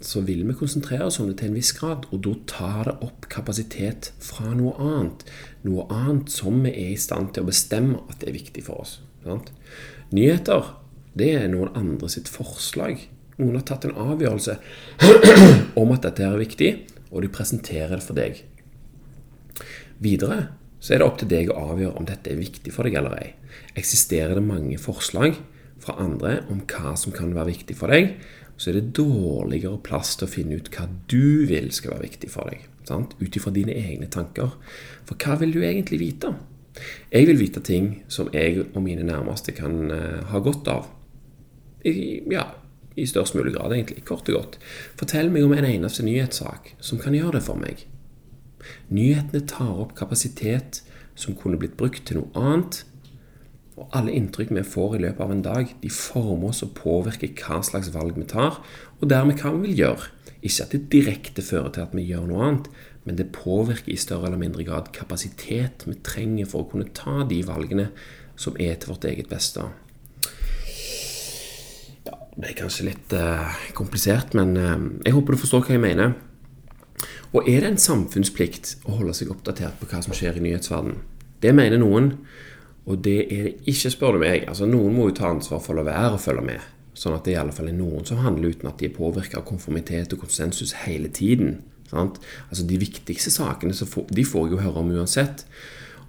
så 0.01 0.23
vil 0.25 0.45
vi 0.47 0.55
konsentrere 0.57 1.09
oss 1.09 1.19
om 1.21 1.27
det 1.29 1.41
til 1.41 1.51
en 1.51 1.57
viss 1.59 1.73
grad, 1.77 2.07
og 2.13 2.23
da 2.25 2.35
tar 2.49 2.85
det 2.87 2.95
opp 3.05 3.27
kapasitet 3.33 4.13
fra 4.23 4.55
noe 4.55 4.77
annet. 4.79 5.25
Noe 5.67 5.89
annet 5.91 6.31
som 6.33 6.63
vi 6.65 6.71
er 6.71 6.93
i 6.95 7.01
stand 7.01 7.35
til 7.35 7.45
å 7.45 7.51
bestemme 7.51 8.05
at 8.07 8.21
det 8.23 8.31
er 8.31 8.39
viktig 8.39 8.65
for 8.69 8.85
oss. 8.85 9.01
Sant? 9.25 9.51
Nyheter 10.15 10.71
det 11.19 11.33
er 11.35 11.51
noen 11.51 11.75
andre 11.77 12.09
sitt 12.13 12.31
forslag. 12.31 13.03
Noen 13.41 13.59
har 13.59 13.67
tatt 13.67 13.87
en 13.89 13.97
avgjørelse 13.97 14.57
om 15.81 15.93
at 15.95 16.07
dette 16.07 16.25
er 16.27 16.41
viktig, 16.41 16.71
og 17.11 17.25
de 17.25 17.33
presenterer 17.33 17.97
det 17.97 18.05
for 18.05 18.19
deg. 18.19 18.43
Videre 20.01 20.41
så 20.81 20.95
er 20.95 21.01
det 21.01 21.07
opp 21.07 21.19
til 21.21 21.29
deg 21.29 21.51
å 21.53 21.59
avgjøre 21.73 21.97
om 22.01 22.07
dette 22.09 22.33
er 22.33 22.41
viktig 22.41 22.73
for 22.73 22.89
deg 22.89 22.97
eller 23.01 23.17
ei. 23.21 23.33
Eksisterer 23.77 24.39
det 24.39 24.45
mange 24.45 24.79
forslag 24.81 25.37
fra 25.81 25.97
andre 26.01 26.41
om 26.53 26.63
hva 26.69 26.95
som 27.01 27.13
kan 27.17 27.35
være 27.37 27.53
viktig 27.53 27.77
for 27.77 27.93
deg, 27.93 28.15
så 28.61 28.71
er 28.71 28.79
det 28.79 28.93
dårligere 28.97 29.81
plass 29.85 30.15
til 30.21 30.29
å 30.29 30.33
finne 30.33 30.61
ut 30.61 30.69
hva 30.73 30.87
du 31.09 31.47
vil 31.49 31.71
skal 31.73 31.95
være 31.95 32.09
viktig 32.11 32.33
for 32.33 32.53
deg. 32.53 32.67
Ut 32.91 33.37
ifra 33.39 33.53
dine 33.55 33.77
egne 33.77 34.09
tanker. 34.11 34.57
For 35.07 35.21
hva 35.21 35.37
vil 35.41 35.53
du 35.55 35.61
egentlig 35.63 36.01
vite? 36.01 36.33
Jeg 37.13 37.29
vil 37.29 37.39
vite 37.39 37.63
ting 37.65 37.91
som 38.11 38.31
jeg 38.35 38.65
og 38.65 38.81
mine 38.83 39.05
nærmeste 39.07 39.55
kan 39.57 39.93
uh, 39.93 40.25
ha 40.33 40.41
godt 40.43 40.69
av. 40.73 40.89
I, 41.87 42.21
ja, 42.33 42.49
i 43.01 43.09
størst 43.09 43.37
mulig 43.37 43.55
grad, 43.57 43.75
egentlig. 43.75 44.05
Kort 44.09 44.29
og 44.31 44.37
godt. 44.37 44.61
Fortell 45.01 45.33
meg 45.33 45.47
om 45.47 45.57
en 45.57 45.69
eneste 45.69 46.05
nyhetssak 46.07 46.75
som 46.85 47.01
kan 47.01 47.17
gjøre 47.17 47.39
det 47.39 47.47
for 47.47 47.61
meg. 47.61 47.87
Nyhetene 48.93 49.43
tar 49.49 49.73
opp 49.83 49.97
kapasitet 49.99 50.83
som 51.19 51.37
kunne 51.37 51.59
blitt 51.61 51.79
brukt 51.81 52.05
til 52.09 52.21
noe 52.21 52.31
annet, 52.39 52.85
og 53.81 53.89
alle 53.97 54.13
inntrykk 54.13 54.53
vi 54.53 54.65
får 54.67 54.97
i 54.99 55.03
løpet 55.07 55.25
av 55.25 55.33
en 55.33 55.45
dag, 55.45 55.75
de 55.81 55.91
former 55.95 56.51
oss 56.51 56.65
og 56.67 56.75
påvirker 56.77 57.33
hva 57.39 57.63
slags 57.65 57.89
valg 57.95 58.19
vi 58.19 58.27
tar, 58.29 58.61
og 59.01 59.09
dermed 59.09 59.41
hva 59.41 59.55
vi 59.55 59.71
vil 59.71 59.85
gjøre. 59.87 60.11
Ikke 60.41 60.65
at 60.65 60.75
det 60.75 60.89
direkte 60.93 61.45
fører 61.45 61.73
til 61.73 61.87
at 61.87 61.95
vi 61.97 62.05
gjør 62.09 62.27
noe 62.29 62.47
annet, 62.47 62.69
men 63.05 63.17
det 63.17 63.31
påvirker 63.33 63.93
i 63.93 64.01
større 64.01 64.29
eller 64.29 64.41
mindre 64.41 64.65
grad 64.67 64.91
kapasitet 64.97 65.87
vi 65.89 65.97
trenger 66.05 66.49
for 66.49 66.65
å 66.65 66.71
kunne 66.73 66.93
ta 66.97 67.23
de 67.29 67.41
valgene 67.49 67.89
som 68.41 68.57
er 68.61 68.77
til 68.77 68.93
vårt 68.93 69.09
eget 69.09 69.31
beste. 69.33 69.65
Det 72.37 72.51
er 72.51 72.59
kanskje 72.59 72.87
litt 72.87 73.15
uh, 73.17 73.47
komplisert, 73.77 74.35
men 74.39 74.55
uh, 74.57 74.77
jeg 75.05 75.15
håper 75.17 75.35
du 75.35 75.41
forstår 75.43 75.65
hva 75.67 75.77
jeg 75.77 75.83
mener. 75.83 76.15
Og 77.31 77.47
er 77.47 77.63
det 77.63 77.73
en 77.73 77.81
samfunnsplikt 77.81 78.77
å 78.87 78.99
holde 78.99 79.15
seg 79.17 79.31
oppdatert 79.33 79.79
på 79.79 79.89
hva 79.91 80.03
som 80.03 80.15
skjer 80.17 80.39
i 80.39 80.45
nyhetsverdenen? 80.45 80.99
Det 81.41 81.53
mener 81.57 81.81
noen. 81.81 82.13
Og 82.91 82.99
det 83.05 83.19
er 83.31 83.49
det 83.49 83.55
ikke, 83.71 83.93
spør 83.93 84.17
du 84.17 84.25
meg. 84.25 84.47
Altså, 84.51 84.67
noen 84.69 84.95
må 84.97 85.09
jo 85.09 85.17
ta 85.21 85.31
ansvar 85.31 85.61
for 85.63 85.75
å 85.75 85.81
la 85.81 85.87
være 85.87 86.17
å 86.17 86.23
følge 86.23 86.47
med. 86.47 86.69
Sånn 86.97 87.15
at 87.17 87.27
det 87.27 87.37
i 87.37 87.41
alle 87.41 87.55
fall 87.55 87.71
er 87.71 87.77
noen 87.77 88.07
som 88.09 88.21
handler 88.25 88.53
uten 88.53 88.69
at 88.69 88.81
de 88.81 88.89
er 88.89 88.97
påvirka 88.97 89.41
av 89.41 89.47
konformitet 89.49 90.17
og 90.17 90.25
konsensus 90.25 90.75
hele 90.85 91.11
tiden. 91.15 91.61
Sant? 91.91 92.19
Altså 92.49 92.67
De 92.67 92.79
viktigste 92.81 93.33
sakene 93.35 93.75
de 93.75 94.27
får 94.27 94.49
jeg 94.49 94.57
jo 94.57 94.63
høre 94.65 94.83
om 94.83 94.91
uansett. 94.99 95.47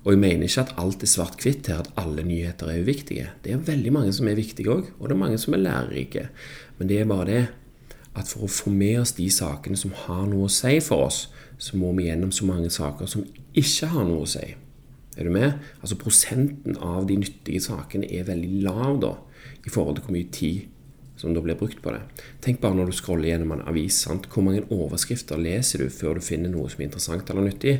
Og 0.02 0.16
jeg 0.16 0.22
mener 0.22 0.48
ikke 0.48 0.64
at 0.64 0.74
alt 0.82 1.04
er 1.06 1.10
svart-hvitt 1.12 1.68
her, 1.70 1.84
at 1.84 1.92
alle 2.02 2.24
nyheter 2.26 2.72
er 2.72 2.82
uviktige. 2.82 3.28
Det 3.44 3.54
er 3.54 3.66
veldig 3.68 3.92
mange 3.94 4.14
som 4.18 4.28
er 4.28 4.40
viktige 4.40 4.74
òg, 4.74 4.88
og 4.98 5.10
det 5.10 5.16
er 5.16 5.22
mange 5.22 5.38
som 5.42 5.54
er 5.54 5.62
lærerike. 5.62 6.24
Men 6.80 6.90
det 6.90 6.98
er 7.00 7.10
bare 7.10 7.28
det 7.30 7.44
at 8.18 8.28
for 8.28 8.48
å 8.48 8.52
få 8.52 8.74
med 8.74 8.98
oss 9.04 9.14
de 9.16 9.30
sakene 9.32 9.78
som 9.80 9.94
har 10.06 10.26
noe 10.28 10.50
å 10.50 10.52
si 10.52 10.80
for 10.84 11.06
oss, 11.06 11.28
så 11.62 11.78
må 11.78 11.94
vi 11.96 12.10
gjennom 12.10 12.34
så 12.34 12.48
mange 12.50 12.72
saker 12.74 13.08
som 13.08 13.28
ikke 13.54 13.92
har 13.94 14.08
noe 14.10 14.26
å 14.26 14.30
si. 14.30 14.48
Er 15.18 15.28
du 15.28 15.32
med? 15.36 15.62
Altså 15.80 16.00
Prosenten 16.02 16.80
av 16.82 17.06
de 17.08 17.20
nyttige 17.22 17.62
sakene 17.64 18.10
er 18.10 18.28
veldig 18.28 18.64
lav 18.66 19.00
da, 19.04 19.16
i 19.62 19.70
forhold 19.70 20.00
til 20.00 20.08
hvor 20.08 20.18
mye 20.18 20.32
tid 20.34 20.70
som 21.22 21.36
da 21.36 21.44
blir 21.44 21.60
brukt 21.60 21.84
på 21.84 21.94
det. 21.94 22.02
Tenk 22.42 22.62
bare 22.64 22.80
når 22.80 22.90
du 22.90 22.98
scroller 22.98 23.30
gjennom 23.30 23.54
en 23.54 23.68
avis. 23.70 24.00
Sant? 24.08 24.26
Hvor 24.32 24.42
mange 24.48 24.64
overskrifter 24.74 25.38
leser 25.38 25.84
du 25.84 25.94
før 25.94 26.18
du 26.18 26.26
finner 26.26 26.50
noe 26.50 26.72
som 26.72 26.82
er 26.82 26.88
interessant 26.88 27.30
eller 27.30 27.46
nyttig? 27.46 27.76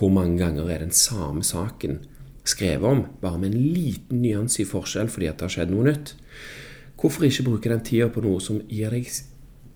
Hvor 0.00 0.12
mange 0.12 0.38
ganger 0.40 0.70
er 0.72 0.80
den 0.80 0.94
samme 0.96 1.44
saken 1.44 2.00
skrevet 2.48 2.88
om, 2.88 3.02
bare 3.20 3.38
med 3.38 3.52
en 3.52 3.72
liten 3.74 4.22
nyanse 4.24 4.62
i 4.62 4.68
forskjell 4.68 5.10
fordi 5.12 5.28
at 5.28 5.36
det 5.36 5.46
har 5.46 5.56
skjedd 5.58 5.74
noe 5.74 5.90
nytt? 5.90 6.14
Hvorfor 7.00 7.26
ikke 7.28 7.44
bruke 7.46 7.68
den 7.72 7.84
tida 7.84 8.08
på 8.12 8.22
noe 8.24 8.40
som 8.40 8.62
gir 8.68 8.92
deg 8.92 9.08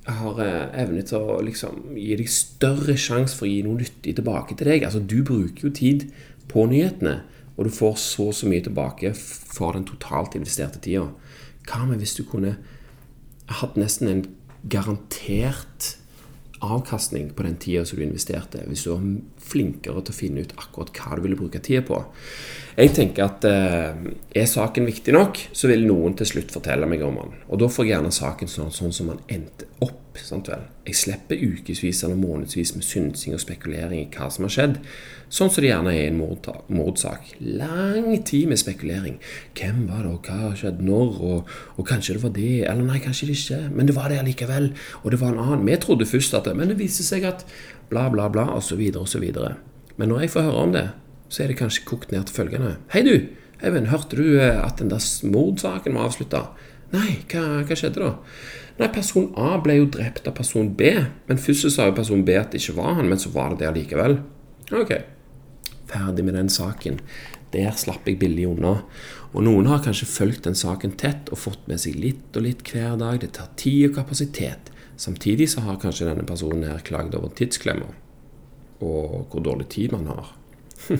har 0.04 0.40
eh, 0.44 0.82
evne 0.82 1.02
til 1.06 1.22
å 1.22 1.38
liksom, 1.44 1.94
gi 1.96 2.16
deg 2.18 2.28
større 2.28 2.96
sjanse 3.00 3.36
for 3.38 3.46
å 3.46 3.50
gi 3.52 3.62
noe 3.64 3.80
nyttig 3.80 4.16
tilbake 4.18 4.56
til 4.58 4.68
deg. 4.68 4.84
Altså, 4.84 5.00
du 5.00 5.22
bruker 5.24 5.68
jo 5.68 5.72
tid 5.74 6.08
på 6.50 6.66
nyhetene, 6.68 7.22
og 7.54 7.68
du 7.68 7.72
får 7.72 7.96
så 8.02 8.28
og 8.28 8.36
så 8.36 8.48
mye 8.50 8.64
tilbake 8.66 9.14
for 9.16 9.76
den 9.76 9.86
totalt 9.88 10.36
investerte 10.36 10.82
tida. 10.84 11.06
Hva 11.64 11.84
med 11.88 12.02
hvis 12.02 12.16
du 12.18 12.24
kunne 12.28 12.56
hatt 13.60 13.78
nesten 13.80 14.10
en 14.10 14.24
garantert 14.68 15.94
avkastning 16.64 17.30
på 17.36 17.44
den 17.46 17.56
tida 17.60 17.84
som 17.88 18.00
du 18.00 18.04
investerte, 18.04 18.64
hvis 18.68 18.84
du 18.84 18.92
flinkere 19.44 20.02
til 20.04 20.14
å 20.14 20.18
finne 20.18 20.44
ut 20.44 20.54
akkurat 20.58 20.92
hva 20.96 21.16
du 21.16 21.24
ville 21.24 21.38
bruke 21.38 21.62
tida 21.62 21.84
på. 21.86 22.00
Jeg 22.74 22.90
tenker 22.96 23.28
at 23.28 23.44
eh, 23.46 24.06
er 24.34 24.48
saken 24.50 24.88
viktig 24.88 25.14
nok, 25.14 25.38
så 25.54 25.70
vil 25.70 25.86
noen 25.86 26.16
til 26.18 26.26
slutt 26.26 26.54
fortelle 26.54 26.88
meg 26.90 27.04
om 27.06 27.20
den. 27.20 27.36
Og 27.46 27.60
da 27.62 27.68
får 27.70 27.86
jeg 27.86 27.94
gjerne 27.94 28.14
saken 28.16 28.50
sånn, 28.50 28.72
sånn 28.74 28.96
som 28.96 29.12
den 29.12 29.22
endte 29.36 29.70
opp. 29.84 30.00
Sant 30.14 30.46
vel? 30.46 30.62
Jeg 30.86 30.94
slipper 30.94 31.40
ukevis 31.40 32.04
eller 32.06 32.18
månedsvis 32.18 32.74
med 32.76 32.84
synsing 32.86 33.34
og 33.34 33.42
spekulering 33.42 34.04
i 34.04 34.10
hva 34.14 34.28
som 34.30 34.46
har 34.46 34.52
skjedd. 34.54 34.76
Sånn 35.34 35.50
som 35.50 35.64
det 35.64 35.70
gjerne 35.72 35.90
er 35.90 36.04
i 36.04 36.10
en 36.12 36.20
mordsak. 36.20 37.32
Lang 37.42 38.12
tid 38.26 38.50
med 38.50 38.60
spekulering. 38.60 39.16
Hvem 39.58 39.80
var 39.88 40.04
det, 40.04 40.12
og 40.12 40.28
hva 40.28 40.52
skjedde 40.58 40.86
når, 40.86 41.16
og, 41.18 41.50
og, 41.74 41.82
kanskje 41.88 42.14
det 42.14 42.22
var 42.22 42.34
det, 42.36 42.52
eller 42.70 42.86
nei, 42.86 43.00
kanskje 43.02 43.30
det 43.30 43.38
ikke. 43.40 43.60
Men 43.74 43.90
det 43.90 43.96
var 43.96 44.12
det 44.12 44.20
allikevel. 44.22 44.70
Og 45.02 45.14
det 45.14 45.18
var 45.22 45.34
en 45.34 45.42
annen. 45.42 45.66
Vi 45.66 45.80
trodde 45.82 46.06
først 46.06 46.38
at 46.38 46.46
det, 46.46 46.54
Men 46.58 46.70
det 46.70 46.78
viste 46.78 47.06
seg 47.06 47.26
at 47.26 47.42
bla, 47.94 48.08
bla, 48.10 48.26
bla, 48.32 48.48
osv., 48.58 48.82
osv. 48.98 49.24
Men 49.96 50.10
når 50.10 50.24
jeg 50.24 50.34
får 50.34 50.46
høre 50.48 50.66
om 50.66 50.74
det, 50.74 50.88
så 51.30 51.44
er 51.44 51.52
det 51.52 51.60
kanskje 51.62 51.86
kokt 51.86 52.10
ned 52.14 52.26
til 52.26 52.42
følgende. 52.42 52.76
Hei, 52.94 53.06
du! 53.06 53.14
Even, 53.64 53.86
hørte 53.88 54.18
du 54.18 54.34
eh, 54.34 54.58
at 54.60 54.80
den 54.82 54.90
der 54.90 55.02
mordsaken 55.30 55.94
var 55.96 56.10
avslutta? 56.10 56.42
Nei, 56.92 57.22
hva, 57.30 57.62
hva 57.64 57.78
skjedde 57.78 58.02
da? 58.02 58.10
Nei, 58.80 58.90
Person 58.92 59.30
A 59.38 59.54
ble 59.62 59.78
jo 59.78 59.86
drept 59.94 60.26
av 60.26 60.34
person 60.36 60.72
B, 60.76 60.90
men 61.28 61.40
først 61.40 61.70
sa 61.70 61.86
jo 61.88 61.94
person 61.96 62.24
B 62.26 62.34
at 62.36 62.52
det 62.52 62.60
ikke 62.60 62.76
var 62.80 62.98
han, 62.98 63.08
men 63.10 63.20
så 63.22 63.30
var 63.34 63.54
det 63.54 63.62
det 63.62 63.70
allikevel. 63.70 64.18
Ok, 64.74 64.92
ferdig 65.90 66.26
med 66.26 66.36
den 66.36 66.50
saken. 66.52 66.98
Der 67.54 67.70
slapp 67.78 68.10
jeg 68.10 68.18
billig 68.18 68.48
unna. 68.50 68.80
Og 69.30 69.46
noen 69.46 69.70
har 69.70 69.82
kanskje 69.82 70.10
fulgt 70.10 70.48
den 70.48 70.58
saken 70.58 70.96
tett 70.98 71.30
og 71.30 71.40
fått 71.40 71.68
med 71.70 71.78
seg 71.82 71.96
litt 71.98 72.34
og 72.34 72.46
litt 72.48 72.66
hver 72.66 72.98
dag. 72.98 73.20
Det 73.22 73.30
tar 73.38 73.52
tid 73.58 73.92
og 73.92 74.00
kapasitet. 74.00 74.73
Samtidig 74.96 75.48
så 75.50 75.64
har 75.64 75.80
kanskje 75.82 76.08
denne 76.08 76.26
personen 76.26 76.66
her 76.68 76.82
klagd 76.86 77.16
over 77.18 77.32
tidsklemmer. 77.34 77.94
Og 78.84 79.26
hvor 79.30 79.42
dårlig 79.42 79.68
tid 79.74 79.94
man 79.94 80.06
har. 80.10 80.34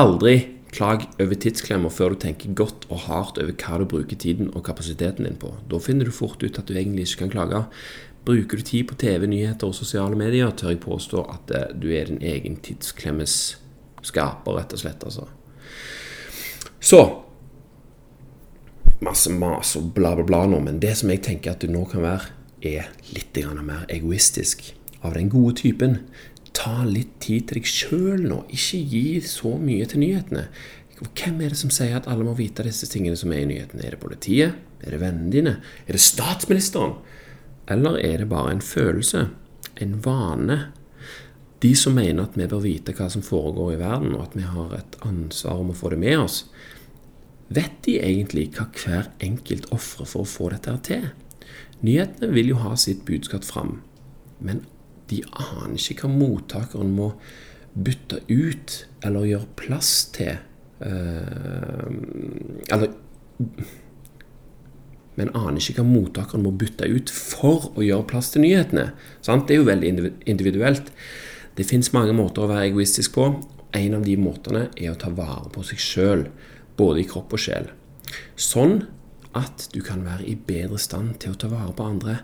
Aldri 0.00 0.36
klag 0.76 1.06
over 1.20 1.38
tidsklemmer 1.40 1.92
før 1.92 2.14
du 2.14 2.20
tenker 2.26 2.56
godt 2.56 2.86
og 2.90 3.06
hardt 3.06 3.40
over 3.40 3.54
hva 3.56 3.78
du 3.80 3.86
bruker 3.88 4.18
tiden 4.20 4.50
og 4.52 4.64
kapasiteten 4.66 5.28
din 5.28 5.38
på. 5.40 5.54
Da 5.70 5.80
finner 5.80 6.08
du 6.08 6.14
fort 6.14 6.42
ut 6.42 6.58
at 6.58 6.68
du 6.68 6.74
egentlig 6.76 7.06
ikke 7.06 7.24
kan 7.24 7.34
klage. 7.36 7.62
Bruker 8.26 8.58
du 8.58 8.66
tid 8.66 8.88
på 8.90 8.96
TV, 8.98 9.28
nyheter 9.30 9.70
og 9.70 9.76
sosiale 9.76 10.18
medier, 10.18 10.50
tør 10.50 10.74
jeg 10.74 10.82
påstå 10.82 11.22
at 11.30 11.52
eh, 11.54 11.68
du 11.78 11.92
er 11.94 12.10
din 12.10 12.18
egen 12.24 12.58
tidsklemmes 12.58 13.36
skaper, 14.06 14.58
rett 14.58 14.74
og 14.74 14.82
slett. 14.82 15.04
altså. 15.06 15.28
Så 16.80 17.04
Masse 19.04 19.28
mas 19.28 19.74
og 19.76 19.90
bla, 19.92 20.14
bla, 20.16 20.24
bla 20.24 20.38
nå, 20.48 20.56
men 20.64 20.78
det 20.80 20.94
som 20.96 21.10
jeg 21.12 21.20
tenker 21.26 21.52
at 21.52 21.60
du 21.60 21.68
nå 21.68 21.82
kan 21.90 22.00
være, 22.00 22.30
er 22.62 22.88
litt 23.12 23.36
mer 23.62 23.86
egoistisk. 23.88 24.74
Av 25.02 25.14
den 25.14 25.28
gode 25.28 25.56
typen. 25.60 25.98
Ta 26.52 26.84
litt 26.84 27.20
tid 27.20 27.48
til 27.48 27.60
deg 27.60 27.68
sjøl 27.68 28.22
nå. 28.24 28.44
Ikke 28.48 28.80
gi 28.80 29.20
så 29.20 29.56
mye 29.60 29.86
til 29.86 30.00
nyhetene. 30.00 30.46
Hvem 30.96 31.42
er 31.44 31.52
det 31.52 31.60
som 31.60 31.70
sier 31.70 31.98
at 31.98 32.08
alle 32.08 32.24
må 32.24 32.32
vite 32.38 32.64
disse 32.64 32.88
tingene 32.88 33.18
som 33.20 33.32
er 33.32 33.44
i 33.44 33.50
nyhetene? 33.50 33.84
Er 33.84 33.96
det 33.96 34.00
politiet? 34.00 34.56
Er 34.80 34.94
det 34.94 35.02
vennene 35.02 35.32
dine? 35.32 35.58
Er 35.84 35.96
det 35.96 36.00
statsministeren? 36.00 36.96
Eller 37.68 37.98
er 38.00 38.22
det 38.22 38.30
bare 38.30 38.54
en 38.54 38.64
følelse, 38.64 39.26
en 39.82 39.98
vane? 40.04 40.58
De 41.60 41.72
som 41.76 41.96
mener 41.96 42.24
at 42.24 42.36
vi 42.36 42.46
bør 42.48 42.64
vite 42.64 42.94
hva 42.96 43.10
som 43.12 43.24
foregår 43.24 43.74
i 43.74 43.80
verden, 43.80 44.14
og 44.16 44.28
at 44.28 44.36
vi 44.38 44.46
har 44.46 44.74
et 44.76 44.98
ansvar 45.04 45.60
om 45.60 45.72
å 45.72 45.76
få 45.76 45.92
det 45.92 46.00
med 46.00 46.18
oss, 46.20 46.44
vet 47.48 47.78
de 47.86 47.98
egentlig 48.00 48.50
hva 48.56 48.68
hver 48.72 49.10
enkelt 49.24 49.68
ofrer 49.74 50.08
for 50.08 50.24
å 50.24 50.30
få 50.30 50.50
dette 50.54 50.76
til? 50.88 51.08
Nyhetene 51.84 52.32
vil 52.32 52.52
jo 52.54 52.60
ha 52.62 52.74
sitt 52.80 53.04
budskap 53.08 53.44
fram, 53.44 53.80
men 54.40 54.64
de 55.10 55.22
aner 55.32 55.76
ikke 55.76 56.06
hva 56.06 56.12
mottakeren 56.12 56.94
må 56.96 57.12
bytte 57.76 58.22
ut 58.30 58.78
eller 59.04 59.28
gjøre 59.28 59.50
plass 59.60 59.90
til. 60.16 60.38
Uh, 60.80 61.90
eller 62.72 62.94
men 65.16 65.32
aner 65.32 65.60
ikke 65.60 65.80
hva 65.80 65.88
mottakeren 65.88 66.44
må 66.44 66.52
bytte 66.60 66.88
ut 66.92 67.12
for 67.12 67.70
å 67.76 67.84
gjøre 67.84 68.08
plass 68.10 68.32
til 68.32 68.44
nyhetene. 68.44 68.90
Sant? 69.24 69.46
Det 69.48 69.56
er 69.56 69.62
jo 69.62 69.70
veldig 69.70 69.92
individuelt. 70.28 70.90
Det 71.56 71.64
fins 71.64 71.92
mange 71.96 72.12
måter 72.16 72.44
å 72.44 72.50
være 72.50 72.68
egoistisk 72.68 73.16
på. 73.16 73.30
En 73.76 73.96
av 73.96 74.04
de 74.04 74.16
måtene 74.20 74.66
er 74.76 74.92
å 74.92 74.98
ta 75.00 75.08
vare 75.12 75.48
på 75.52 75.64
seg 75.64 75.80
sjøl, 75.80 76.26
både 76.76 77.02
i 77.02 77.08
kropp 77.08 77.32
og 77.32 77.40
sjel. 77.40 77.70
Sånn 78.36 78.82
at 79.36 79.68
du 79.72 79.82
kan 79.84 80.04
være 80.06 80.26
i 80.26 80.36
bedre 80.36 80.78
stand 80.80 81.18
til 81.22 81.34
å 81.34 81.40
ta 81.40 81.50
vare 81.52 81.74
på 81.76 81.86
andre 81.86 82.20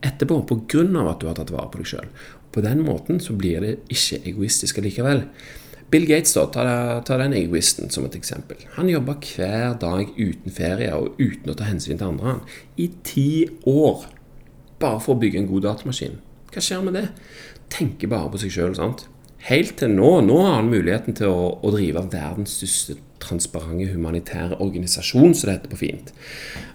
etterpå, 0.00 0.42
pga. 0.48 0.84
at 1.10 1.20
du 1.20 1.26
har 1.28 1.36
tatt 1.36 1.52
vare 1.52 1.70
på 1.70 1.80
deg 1.80 1.90
sjøl. 1.90 2.12
På 2.50 2.62
den 2.64 2.82
måten 2.86 3.20
så 3.22 3.36
blir 3.38 3.60
det 3.62 3.74
ikke 3.92 4.22
egoistisk 4.30 4.80
likevel. 4.82 5.26
Bill 5.90 6.06
Gates, 6.06 6.36
da, 6.36 6.46
ta, 7.02 7.18
den 7.18 7.34
egoisten 7.34 7.90
som 7.90 8.06
et 8.06 8.14
eksempel. 8.14 8.62
Han 8.76 8.88
jobba 8.90 9.16
hver 9.18 9.74
dag 9.82 10.12
uten 10.16 10.54
ferie 10.54 10.90
og 10.94 11.18
uten 11.18 11.50
å 11.50 11.56
ta 11.58 11.66
hensyn 11.66 11.98
til 11.98 12.12
andre. 12.12 12.36
Han, 12.36 12.42
I 12.78 12.90
ti 13.06 13.30
år. 13.66 14.06
Bare 14.80 15.02
for 15.02 15.16
å 15.16 15.20
bygge 15.20 15.42
en 15.42 15.50
god 15.50 15.66
datamaskin. 15.66 16.20
Hva 16.54 16.62
skjer 16.62 16.84
med 16.86 16.96
det? 16.96 17.08
Tenker 17.74 18.10
bare 18.10 18.30
på 18.30 18.40
seg 18.42 18.54
sjøl. 18.54 18.78
Helt 19.50 19.76
til 19.82 19.92
nå. 19.96 20.12
Nå 20.26 20.38
har 20.44 20.60
han 20.60 20.70
muligheten 20.70 21.18
til 21.18 21.30
å, 21.30 21.50
å 21.58 21.74
drive 21.74 22.06
verdens 22.12 22.54
største 22.60 22.96
transparente 23.30 23.88
humanitære 23.94 24.60
organisasjon, 24.60 25.34
som 25.34 25.48
det 25.48 25.58
heter 25.58 25.72
på 25.72 25.82
fint. 25.86 26.14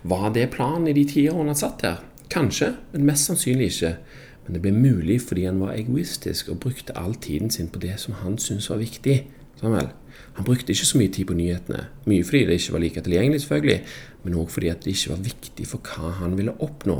Var 0.03 0.29
det 0.33 0.49
planen 0.55 0.89
i 0.89 0.95
de 0.97 1.05
ti 1.11 1.27
årene 1.29 1.53
han 1.53 1.59
satt 1.59 1.83
der? 1.83 2.03
Kanskje, 2.31 2.73
men 2.93 3.05
mest 3.11 3.29
sannsynlig 3.29 3.69
ikke. 3.73 3.95
Men 4.45 4.55
det 4.55 4.61
ble 4.61 4.71
mulig 4.73 5.19
fordi 5.25 5.45
han 5.47 5.61
var 5.61 5.75
egoistisk 5.75 6.49
og 6.53 6.61
brukte 6.65 6.95
all 6.97 7.15
tiden 7.17 7.51
sin 7.53 7.69
på 7.73 7.81
det 7.81 7.97
som 8.01 8.17
han 8.21 8.37
syntes 8.41 8.69
var 8.69 8.81
viktig. 8.81 9.23
Samuel. 9.59 9.91
Han 10.35 10.45
brukte 10.45 10.73
ikke 10.73 10.87
så 10.87 10.99
mye 10.99 11.11
tid 11.11 11.27
på 11.29 11.35
nyhetene. 11.37 11.85
Mye 12.05 12.23
fordi 12.27 12.45
det 12.45 12.59
ikke 12.59 12.73
var 12.75 12.83
like 12.83 13.01
tilgjengelig, 13.01 13.41
selvfølgelig, 13.41 13.77
men 14.23 14.39
òg 14.39 14.49
fordi 14.51 14.71
det 14.83 14.93
ikke 14.93 15.13
var 15.13 15.21
viktig 15.29 15.67
for 15.69 15.91
hva 15.91 16.11
han 16.19 16.35
ville 16.37 16.55
oppnå. 16.59 16.97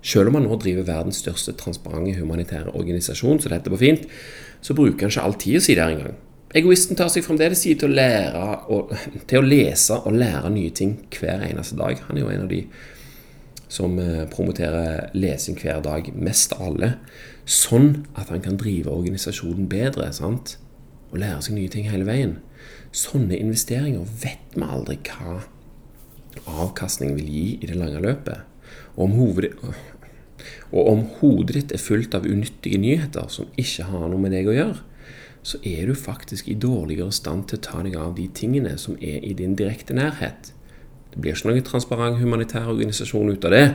Selv 0.00 0.30
om 0.30 0.38
han 0.38 0.46
nå 0.48 0.56
driver 0.60 0.86
verdens 0.88 1.20
største 1.20 1.52
transparente 1.60 2.16
humanitære 2.20 2.72
organisasjon, 2.76 3.40
så 3.40 3.48
det 3.48 3.60
heter 3.60 3.74
på 3.74 3.80
fint, 3.80 4.06
så 4.60 4.76
bruker 4.76 5.06
han 5.06 5.12
ikke 5.12 5.24
all 5.24 5.36
tida 5.40 5.60
si 5.60 5.76
der 5.76 5.92
engang. 5.92 6.16
Egoisten 6.50 6.98
tar 6.98 7.10
seg 7.12 7.22
fremdeles 7.22 7.60
tid 7.62 7.78
til 7.78 7.92
å, 7.92 7.94
lære 7.94 8.46
og, 8.74 8.94
til 9.30 9.38
å 9.38 9.46
lese 9.46 10.00
og 10.00 10.16
lære 10.18 10.50
nye 10.50 10.72
ting 10.74 10.96
hver 11.14 11.44
eneste 11.46 11.78
dag. 11.78 12.00
Han 12.08 12.18
er 12.18 12.24
jo 12.24 12.32
en 12.32 12.46
av 12.46 12.50
de 12.50 12.64
som 13.70 13.94
eh, 14.02 14.24
promoterer 14.32 15.12
lesing 15.14 15.54
hver 15.60 15.78
dag, 15.84 16.10
mest 16.18 16.56
av 16.56 16.72
alle, 16.72 16.88
sånn 17.46 18.08
at 18.18 18.32
han 18.34 18.42
kan 18.42 18.58
drive 18.58 18.90
organisasjonen 18.90 19.70
bedre 19.70 20.10
sant? 20.16 20.56
og 21.10 21.18
lære 21.18 21.40
seg 21.42 21.56
nye 21.56 21.70
ting 21.70 21.88
hele 21.90 22.06
veien. 22.06 22.36
Sånne 22.94 23.38
investeringer 23.38 24.06
vet 24.22 24.54
vi 24.54 24.66
aldri 24.66 24.98
hva 25.08 25.40
avkastning 26.62 27.16
vil 27.16 27.30
gi 27.30 27.46
i 27.58 27.66
det 27.70 27.78
lange 27.78 28.02
løpet. 28.02 28.44
Og 28.94 29.08
om, 29.08 29.16
hovedet, 29.18 29.50
og 30.70 30.92
om 30.92 31.02
hodet 31.18 31.56
ditt 31.56 31.74
er 31.74 31.82
fullt 31.82 32.14
av 32.14 32.28
unyttige 32.30 32.78
nyheter 32.78 33.26
som 33.32 33.50
ikke 33.58 33.88
har 33.90 34.06
noe 34.06 34.22
med 34.22 34.34
deg 34.36 34.50
å 34.50 34.54
gjøre, 34.54 34.78
så 35.42 35.58
er 35.64 35.86
du 35.88 35.94
faktisk 35.96 36.48
i 36.48 36.56
dårligere 36.60 37.12
stand 37.12 37.46
til 37.48 37.58
å 37.58 37.64
ta 37.64 37.82
deg 37.84 37.96
av 37.96 38.14
de 38.18 38.26
tingene 38.36 38.76
som 38.78 38.98
er 39.00 39.24
i 39.24 39.32
din 39.36 39.56
direkte 39.56 39.96
nærhet. 39.96 40.52
Det 41.10 41.18
blir 41.18 41.34
ikke 41.34 41.50
noen 41.50 41.66
transparent 41.66 42.20
humanitær 42.20 42.68
organisasjon 42.70 43.32
ut 43.32 43.46
av 43.48 43.54
det. 43.54 43.66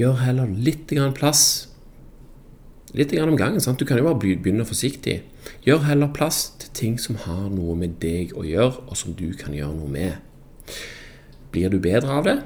Gjør 0.00 0.18
heller 0.24 0.50
litt 0.50 0.90
grann 0.90 1.14
plass. 1.16 1.68
Litt 2.96 3.14
grann 3.14 3.30
om 3.30 3.38
gangen. 3.38 3.60
sant? 3.60 3.78
Du 3.78 3.86
kan 3.86 4.00
jo 4.00 4.08
bare 4.08 4.18
begynne 4.18 4.66
forsiktig. 4.66 5.20
Gjør 5.64 5.86
heller 5.86 6.12
plass 6.12 6.50
til 6.58 6.72
ting 6.74 6.98
som 6.98 7.16
har 7.24 7.48
noe 7.52 7.76
med 7.78 8.00
deg 8.02 8.34
å 8.36 8.44
gjøre, 8.44 8.88
og 8.88 8.96
som 8.98 9.14
du 9.14 9.30
kan 9.38 9.54
gjøre 9.54 9.76
noe 9.76 9.88
med. 9.88 10.18
Blir 11.54 11.70
du 11.70 11.78
bedre 11.78 12.18
av 12.18 12.26
det, 12.26 12.38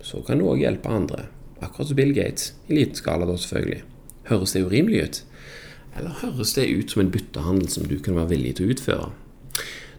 så 0.00 0.22
kan 0.24 0.40
du 0.40 0.48
òg 0.48 0.64
hjelpe 0.64 0.90
andre. 0.92 1.26
Akkurat 1.60 1.90
som 1.90 1.98
Bill 1.98 2.14
Gates. 2.16 2.54
I 2.68 2.80
liten 2.80 2.98
skala, 2.98 3.28
da, 3.28 3.36
selvfølgelig. 3.40 3.82
Høres 4.30 4.56
det 4.56 4.64
urimelig 4.66 5.02
ut? 5.02 5.22
Eller 5.96 6.18
høres 6.20 6.52
det 6.56 6.68
ut 6.68 6.92
som 6.92 7.02
en 7.02 7.12
byttehandel 7.12 7.70
som 7.72 7.86
du 7.88 7.96
kan 8.04 8.18
være 8.18 8.34
villig 8.34 8.56
til 8.58 8.68
å 8.68 8.74
utføre? 8.76 9.08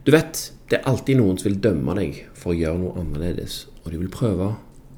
Du 0.06 0.13
vet, 0.13 0.51
Det 0.68 0.82
er 0.82 0.89
alltid 0.89 1.16
noen 1.16 1.38
som 1.39 1.48
vil 1.48 1.62
dømme 1.63 1.94
deg 1.96 2.18
for 2.36 2.51
å 2.51 2.58
gjøre 2.58 2.80
noe 2.82 3.00
annerledes, 3.00 3.70
og 3.86 3.94
de 3.94 4.01
vil 4.01 4.10
prøve 4.12 4.50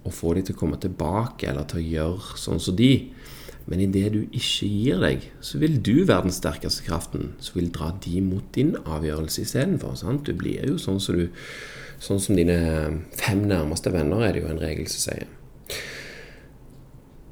å 0.01 0.09
få 0.09 0.31
deg 0.33 0.47
til 0.47 0.55
å 0.55 0.59
komme 0.63 0.79
tilbake 0.81 1.45
eller 1.45 1.67
til 1.69 1.77
å 1.77 1.83
gjøre 1.85 2.39
sånn 2.41 2.61
som 2.63 2.73
de. 2.79 3.11
Men 3.69 3.83
idet 3.83 4.07
du 4.15 4.23
ikke 4.23 4.65
gir 4.65 4.97
deg, 5.03 5.27
så 5.45 5.61
vil 5.61 5.77
du 5.85 6.07
være 6.09 6.25
den 6.25 6.33
sterkeste 6.33 6.87
kraften 6.87 7.35
som 7.37 7.59
vil 7.59 7.69
dra 7.69 7.91
de 8.01 8.23
mot 8.25 8.47
din 8.55 8.73
avgjørelse 8.81 9.43
istedenfor. 9.45 9.93
Du 10.25 10.33
blir 10.33 10.65
jo 10.71 10.79
sånn 10.81 10.97
som, 10.97 11.21
du, 11.21 11.29
sånn 12.01 12.23
som 12.23 12.39
dine 12.39 12.57
fem 13.13 13.45
nærmeste 13.45 13.93
venner, 13.93 14.25
er 14.25 14.33
det 14.33 14.41
jo 14.41 14.49
en 14.49 14.63
regel 14.63 14.89
som 14.89 15.05
sier. 15.05 15.29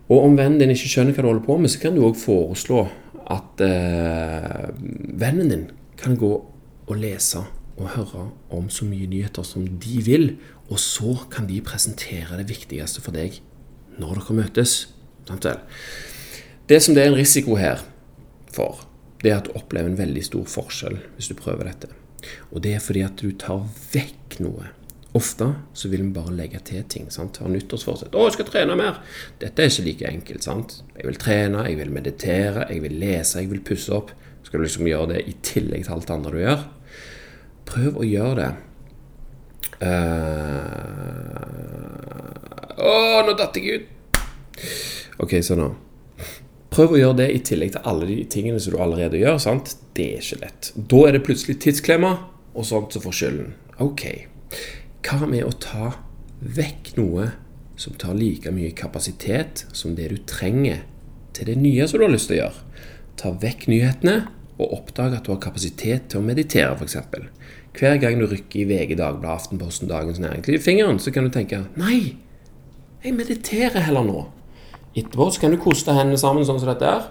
Og 0.08 0.24
om 0.24 0.38
vennen 0.38 0.62
din 0.62 0.72
ikke 0.72 0.94
skjønner 0.94 1.18
hva 1.18 1.26
du 1.26 1.32
holder 1.32 1.48
på 1.50 1.58
med, 1.58 1.74
så 1.74 1.82
kan 1.82 1.98
du 1.98 2.06
òg 2.06 2.16
foreslå 2.22 2.86
at 3.34 3.62
eh, 3.64 4.68
vennen 5.20 5.52
din 5.52 5.66
kan 6.00 6.16
gå 6.20 6.32
og 6.88 7.00
lese 7.00 7.44
og 7.78 7.92
høre 7.94 8.24
om 8.54 8.70
så 8.74 8.88
mye 8.88 9.10
nyheter 9.10 9.46
som 9.46 9.66
de 9.68 10.02
vil, 10.06 10.30
og 10.72 10.80
så 10.82 11.14
kan 11.32 11.50
de 11.50 11.60
presentere 11.62 12.40
det 12.40 12.48
viktigste 12.50 13.04
for 13.04 13.16
deg 13.16 13.38
når 13.98 14.22
dere 14.22 14.38
møtes. 14.42 14.78
Det 16.68 16.80
som 16.84 16.96
det 16.96 17.04
er 17.04 17.12
en 17.12 17.20
risiko 17.20 17.58
her 17.60 17.84
for, 18.54 18.86
det 19.22 19.32
er 19.32 19.40
at 19.42 19.50
du 19.50 19.58
opplever 19.58 19.92
en 19.92 20.00
veldig 20.00 20.24
stor 20.26 20.48
forskjell 20.50 20.98
hvis 21.18 21.30
du 21.32 21.38
prøver 21.38 21.70
dette. 21.70 21.92
Og 22.52 22.64
det 22.64 22.76
er 22.76 22.84
fordi 22.84 23.04
at 23.06 23.20
du 23.20 23.32
tar 23.38 23.66
vekk 23.94 24.40
noe 24.44 24.72
Ofte 25.16 25.54
så 25.74 25.90
vil 25.90 26.04
vi 26.04 26.10
bare 26.14 26.34
legge 26.36 26.60
til 26.68 26.84
ting. 26.84 27.12
sant? 27.12 27.38
Ha 27.38 27.48
nyttårsforsett. 27.48 28.12
'Å, 28.12 28.28
jeg 28.28 28.34
skal 28.34 28.46
trene 28.46 28.76
mer.' 28.76 29.00
Dette 29.40 29.64
er 29.64 29.70
ikke 29.72 29.86
like 29.86 30.08
enkelt. 30.12 30.44
sant? 30.44 30.84
Jeg 30.98 31.06
vil 31.06 31.16
trene, 31.16 31.70
jeg 31.70 31.78
vil 31.78 31.92
meditere, 31.92 32.68
jeg 32.70 32.82
vil 32.82 33.00
lese, 33.00 33.40
jeg 33.40 33.50
vil 33.50 33.62
pusse 33.62 33.94
opp. 33.94 34.12
Skal 34.44 34.60
du 34.60 34.66
liksom 34.66 34.88
gjøre 34.88 35.14
det 35.14 35.28
i 35.28 35.36
tillegg 35.44 35.86
til 35.86 35.94
alt 35.94 36.08
det 36.08 36.14
andre 36.14 36.32
du 36.32 36.40
gjør? 36.40 36.62
Prøv 37.66 37.98
å 37.98 38.04
gjøre 38.08 38.36
det. 38.36 38.52
Uh... 39.82 40.48
Å, 42.78 43.22
nå 43.28 43.34
datt 43.38 43.58
jeg 43.58 43.76
ut! 43.76 43.86
Ok, 45.20 45.42
så 45.44 45.58
nå. 45.58 45.68
Prøv 46.74 46.94
å 46.94 47.00
gjøre 47.00 47.18
det 47.24 47.28
i 47.34 47.42
tillegg 47.42 47.74
til 47.74 47.86
alle 47.90 48.08
de 48.10 48.18
tingene 48.30 48.60
som 48.62 48.76
du 48.76 48.80
allerede 48.84 49.18
gjør. 49.18 49.38
sant? 49.42 49.76
Det 49.98 50.08
er 50.14 50.22
ikke 50.22 50.42
lett. 50.44 50.72
Da 50.76 51.08
er 51.08 51.18
det 51.18 51.24
plutselig 51.26 51.58
tidsklemma 51.64 52.12
og 52.54 52.66
sånt 52.66 52.94
som 52.94 53.02
får 53.02 53.16
skylden. 53.18 53.54
Ok. 53.84 54.04
Hva 55.08 55.24
med 55.24 55.46
å 55.48 55.54
ta 55.56 55.94
vekk 56.44 56.98
noe 56.98 57.30
som 57.80 57.94
tar 57.96 58.18
like 58.18 58.52
mye 58.52 58.74
kapasitet 58.76 59.62
som 59.72 59.94
det 59.96 60.10
du 60.12 60.18
trenger 60.28 60.82
til 61.38 61.48
det 61.48 61.54
nye 61.62 61.86
som 61.88 62.02
du 62.02 62.04
har 62.04 62.12
lyst 62.12 62.28
til 62.28 62.36
å 62.36 62.40
gjøre? 62.42 62.64
Ta 63.16 63.30
vekk 63.40 63.70
nyhetene 63.72 64.16
og 64.58 64.74
oppdag 64.82 65.14
at 65.16 65.24
du 65.24 65.32
har 65.32 65.40
kapasitet 65.40 66.10
til 66.12 66.20
å 66.20 66.26
meditere, 66.28 66.74
f.eks. 66.76 66.98
Hver 67.78 67.96
gang 68.02 68.20
du 68.20 68.26
rykker 68.28 68.66
i 68.66 68.66
VG, 68.68 68.98
Dagbladet, 69.00 69.46
Aftenposten, 69.46 69.88
Dagens 69.88 70.20
Næringsliv 70.20 70.66
fingeren, 70.66 71.00
så 71.00 71.14
kan 71.16 71.24
du 71.24 71.32
tenke 71.32 71.62
Nei, 71.80 72.18
jeg 73.00 73.16
mediterer 73.16 73.86
heller 73.86 74.04
nå. 74.04 74.26
Etterpå 74.92 75.30
så 75.32 75.46
kan 75.46 75.56
du 75.56 75.60
koste 75.62 75.96
hendene 75.96 76.20
sammen 76.20 76.44
sånn 76.44 76.60
som 76.60 76.74
dette 76.74 76.90
her. 76.90 77.08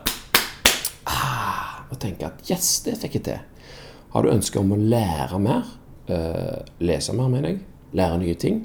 Ah, 1.09 1.87
og 1.89 1.97
tenke 2.03 2.29
at 2.29 2.45
yes, 2.53 2.75
det 2.85 2.99
fikk 3.01 3.17
jeg 3.23 3.25
til. 3.31 3.73
Har 4.13 4.27
du 4.27 4.35
ønske 4.35 4.61
om 4.61 4.77
å 4.77 4.81
lære 4.83 5.41
mer, 5.41 5.73
uh, 6.11 6.61
lese 6.85 7.17
mer, 7.17 7.33
mener 7.33 7.55
jeg, 7.55 7.65
lære 7.93 8.19
nye 8.23 8.35
ting. 8.35 8.65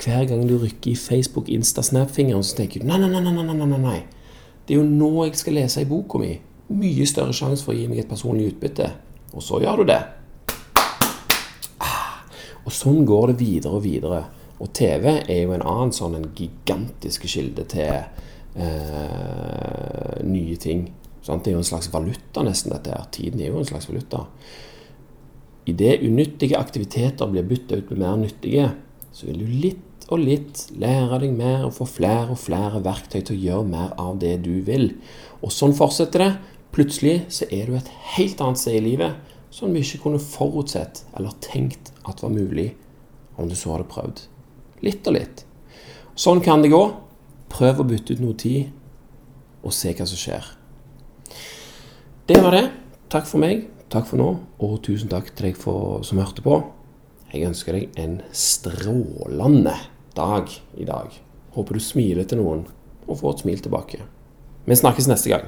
Hver 0.00 0.24
gang 0.30 0.48
du 0.48 0.56
rykker 0.58 0.90
i 0.90 0.96
Facebook, 0.98 1.48
Insta, 1.48 1.82
Snap-fingeren, 1.82 2.42
så 2.42 2.56
tenker 2.56 2.82
du 2.82 2.88
nei, 2.88 2.98
nei, 2.98 3.08
nei, 3.08 3.22
nei, 3.22 3.44
nei, 3.44 3.66
nei, 3.66 3.78
nei. 3.78 4.00
Det 4.66 4.74
er 4.74 4.80
jo 4.80 4.88
nå 4.88 5.26
jeg 5.26 5.36
skal 5.38 5.58
lese 5.58 5.84
i 5.84 5.88
boka 5.88 6.18
mi. 6.18 6.32
Mye 6.74 7.06
større 7.06 7.34
sjanse 7.36 7.64
for 7.64 7.74
å 7.74 7.78
gi 7.78 7.88
meg 7.90 8.00
et 8.02 8.10
personlig 8.10 8.54
utbytte. 8.54 8.88
Og 9.34 9.44
så 9.44 9.60
gjør 9.62 9.82
du 9.82 9.90
det. 9.92 10.00
Ah, 11.84 12.24
og 12.64 12.72
sånn 12.72 13.04
går 13.06 13.32
det 13.32 13.38
videre 13.42 13.78
og 13.78 13.84
videre. 13.84 14.22
Og 14.62 14.70
TV 14.74 15.10
er 15.20 15.40
jo 15.42 15.54
en 15.54 15.66
annen 15.66 15.92
sånn 15.94 16.16
en 16.16 16.28
gigantisk 16.36 17.26
kilde 17.28 17.66
til 17.70 17.92
eh, 18.56 20.20
nye 20.24 20.56
ting. 20.60 20.86
Sant? 21.24 21.44
Det 21.44 21.52
er 21.52 21.58
jo 21.58 21.62
en 21.62 21.68
slags 21.68 21.90
valuta, 21.92 22.44
nesten, 22.46 22.72
dette 22.72 22.94
her. 22.94 23.04
Tiden 23.12 23.42
er 23.42 23.50
jo 23.50 23.60
en 23.60 23.68
slags 23.68 23.88
valuta. 23.90 24.24
Idet 25.70 26.02
unyttige 26.04 26.58
aktiviteter 26.60 27.30
blir 27.30 27.46
bytta 27.48 27.80
ut 27.80 27.90
med 27.92 28.02
mer 28.02 28.16
nyttige, 28.20 28.70
så 29.12 29.28
vil 29.28 29.40
du 29.40 29.52
litt 29.64 30.08
og 30.12 30.20
litt 30.20 30.66
lære 30.76 31.22
deg 31.22 31.32
mer 31.32 31.64
og 31.64 31.72
få 31.78 31.86
flere 31.88 32.34
og 32.34 32.40
flere 32.40 32.82
verktøy 32.84 33.22
til 33.22 33.36
å 33.36 33.44
gjøre 33.44 33.70
mer 33.70 33.94
av 34.00 34.18
det 34.20 34.34
du 34.44 34.58
vil. 34.66 34.90
Og 35.40 35.52
sånn 35.54 35.72
fortsetter 35.76 36.20
det. 36.26 36.32
Plutselig 36.74 37.16
så 37.32 37.48
er 37.54 37.70
du 37.70 37.78
et 37.78 37.90
helt 38.16 38.42
annet 38.42 38.60
sted 38.60 38.76
i 38.76 38.84
livet 38.84 39.32
som 39.54 39.72
vi 39.72 39.84
ikke 39.84 40.02
kunne 40.02 40.20
forutsett 40.20 41.04
eller 41.14 41.36
tenkt 41.44 41.92
at 42.04 42.20
var 42.24 42.34
mulig 42.34 42.72
om 43.38 43.48
du 43.48 43.54
så 43.56 43.72
hadde 43.72 43.88
prøvd. 43.90 44.24
Litt 44.84 45.06
og 45.08 45.16
litt. 45.16 45.44
Sånn 46.18 46.42
kan 46.44 46.62
det 46.62 46.72
gå. 46.74 46.82
Prøv 47.54 47.80
å 47.80 47.86
bytte 47.86 48.16
ut 48.16 48.22
noe 48.22 48.34
tid, 48.38 48.72
og 49.62 49.72
se 49.74 49.92
hva 49.94 50.06
som 50.10 50.18
skjer. 50.18 50.48
Det 52.26 52.40
var 52.42 52.56
det. 52.56 52.64
Takk 53.12 53.28
for 53.30 53.42
meg. 53.42 53.68
Takk 53.94 54.08
for 54.10 54.18
nå, 54.18 54.24
og 54.58 54.72
tusen 54.82 55.06
takk 55.06 55.28
til 55.30 55.52
deg 55.52 55.58
for, 55.60 56.00
som 56.02 56.18
hørte 56.18 56.42
på. 56.42 56.56
Jeg 57.30 57.46
ønsker 57.46 57.76
deg 57.76 57.98
en 58.02 58.16
strålende 58.34 59.76
dag 60.18 60.50
i 60.74 60.86
dag. 60.88 61.14
Håper 61.54 61.78
du 61.78 61.82
smiler 61.84 62.26
til 62.26 62.40
noen, 62.40 62.64
og 63.06 63.20
får 63.20 63.36
et 63.36 63.44
smil 63.44 63.62
tilbake. 63.62 64.00
Vi 64.66 64.78
snakkes 64.80 65.06
neste 65.06 65.30
gang. 65.30 65.46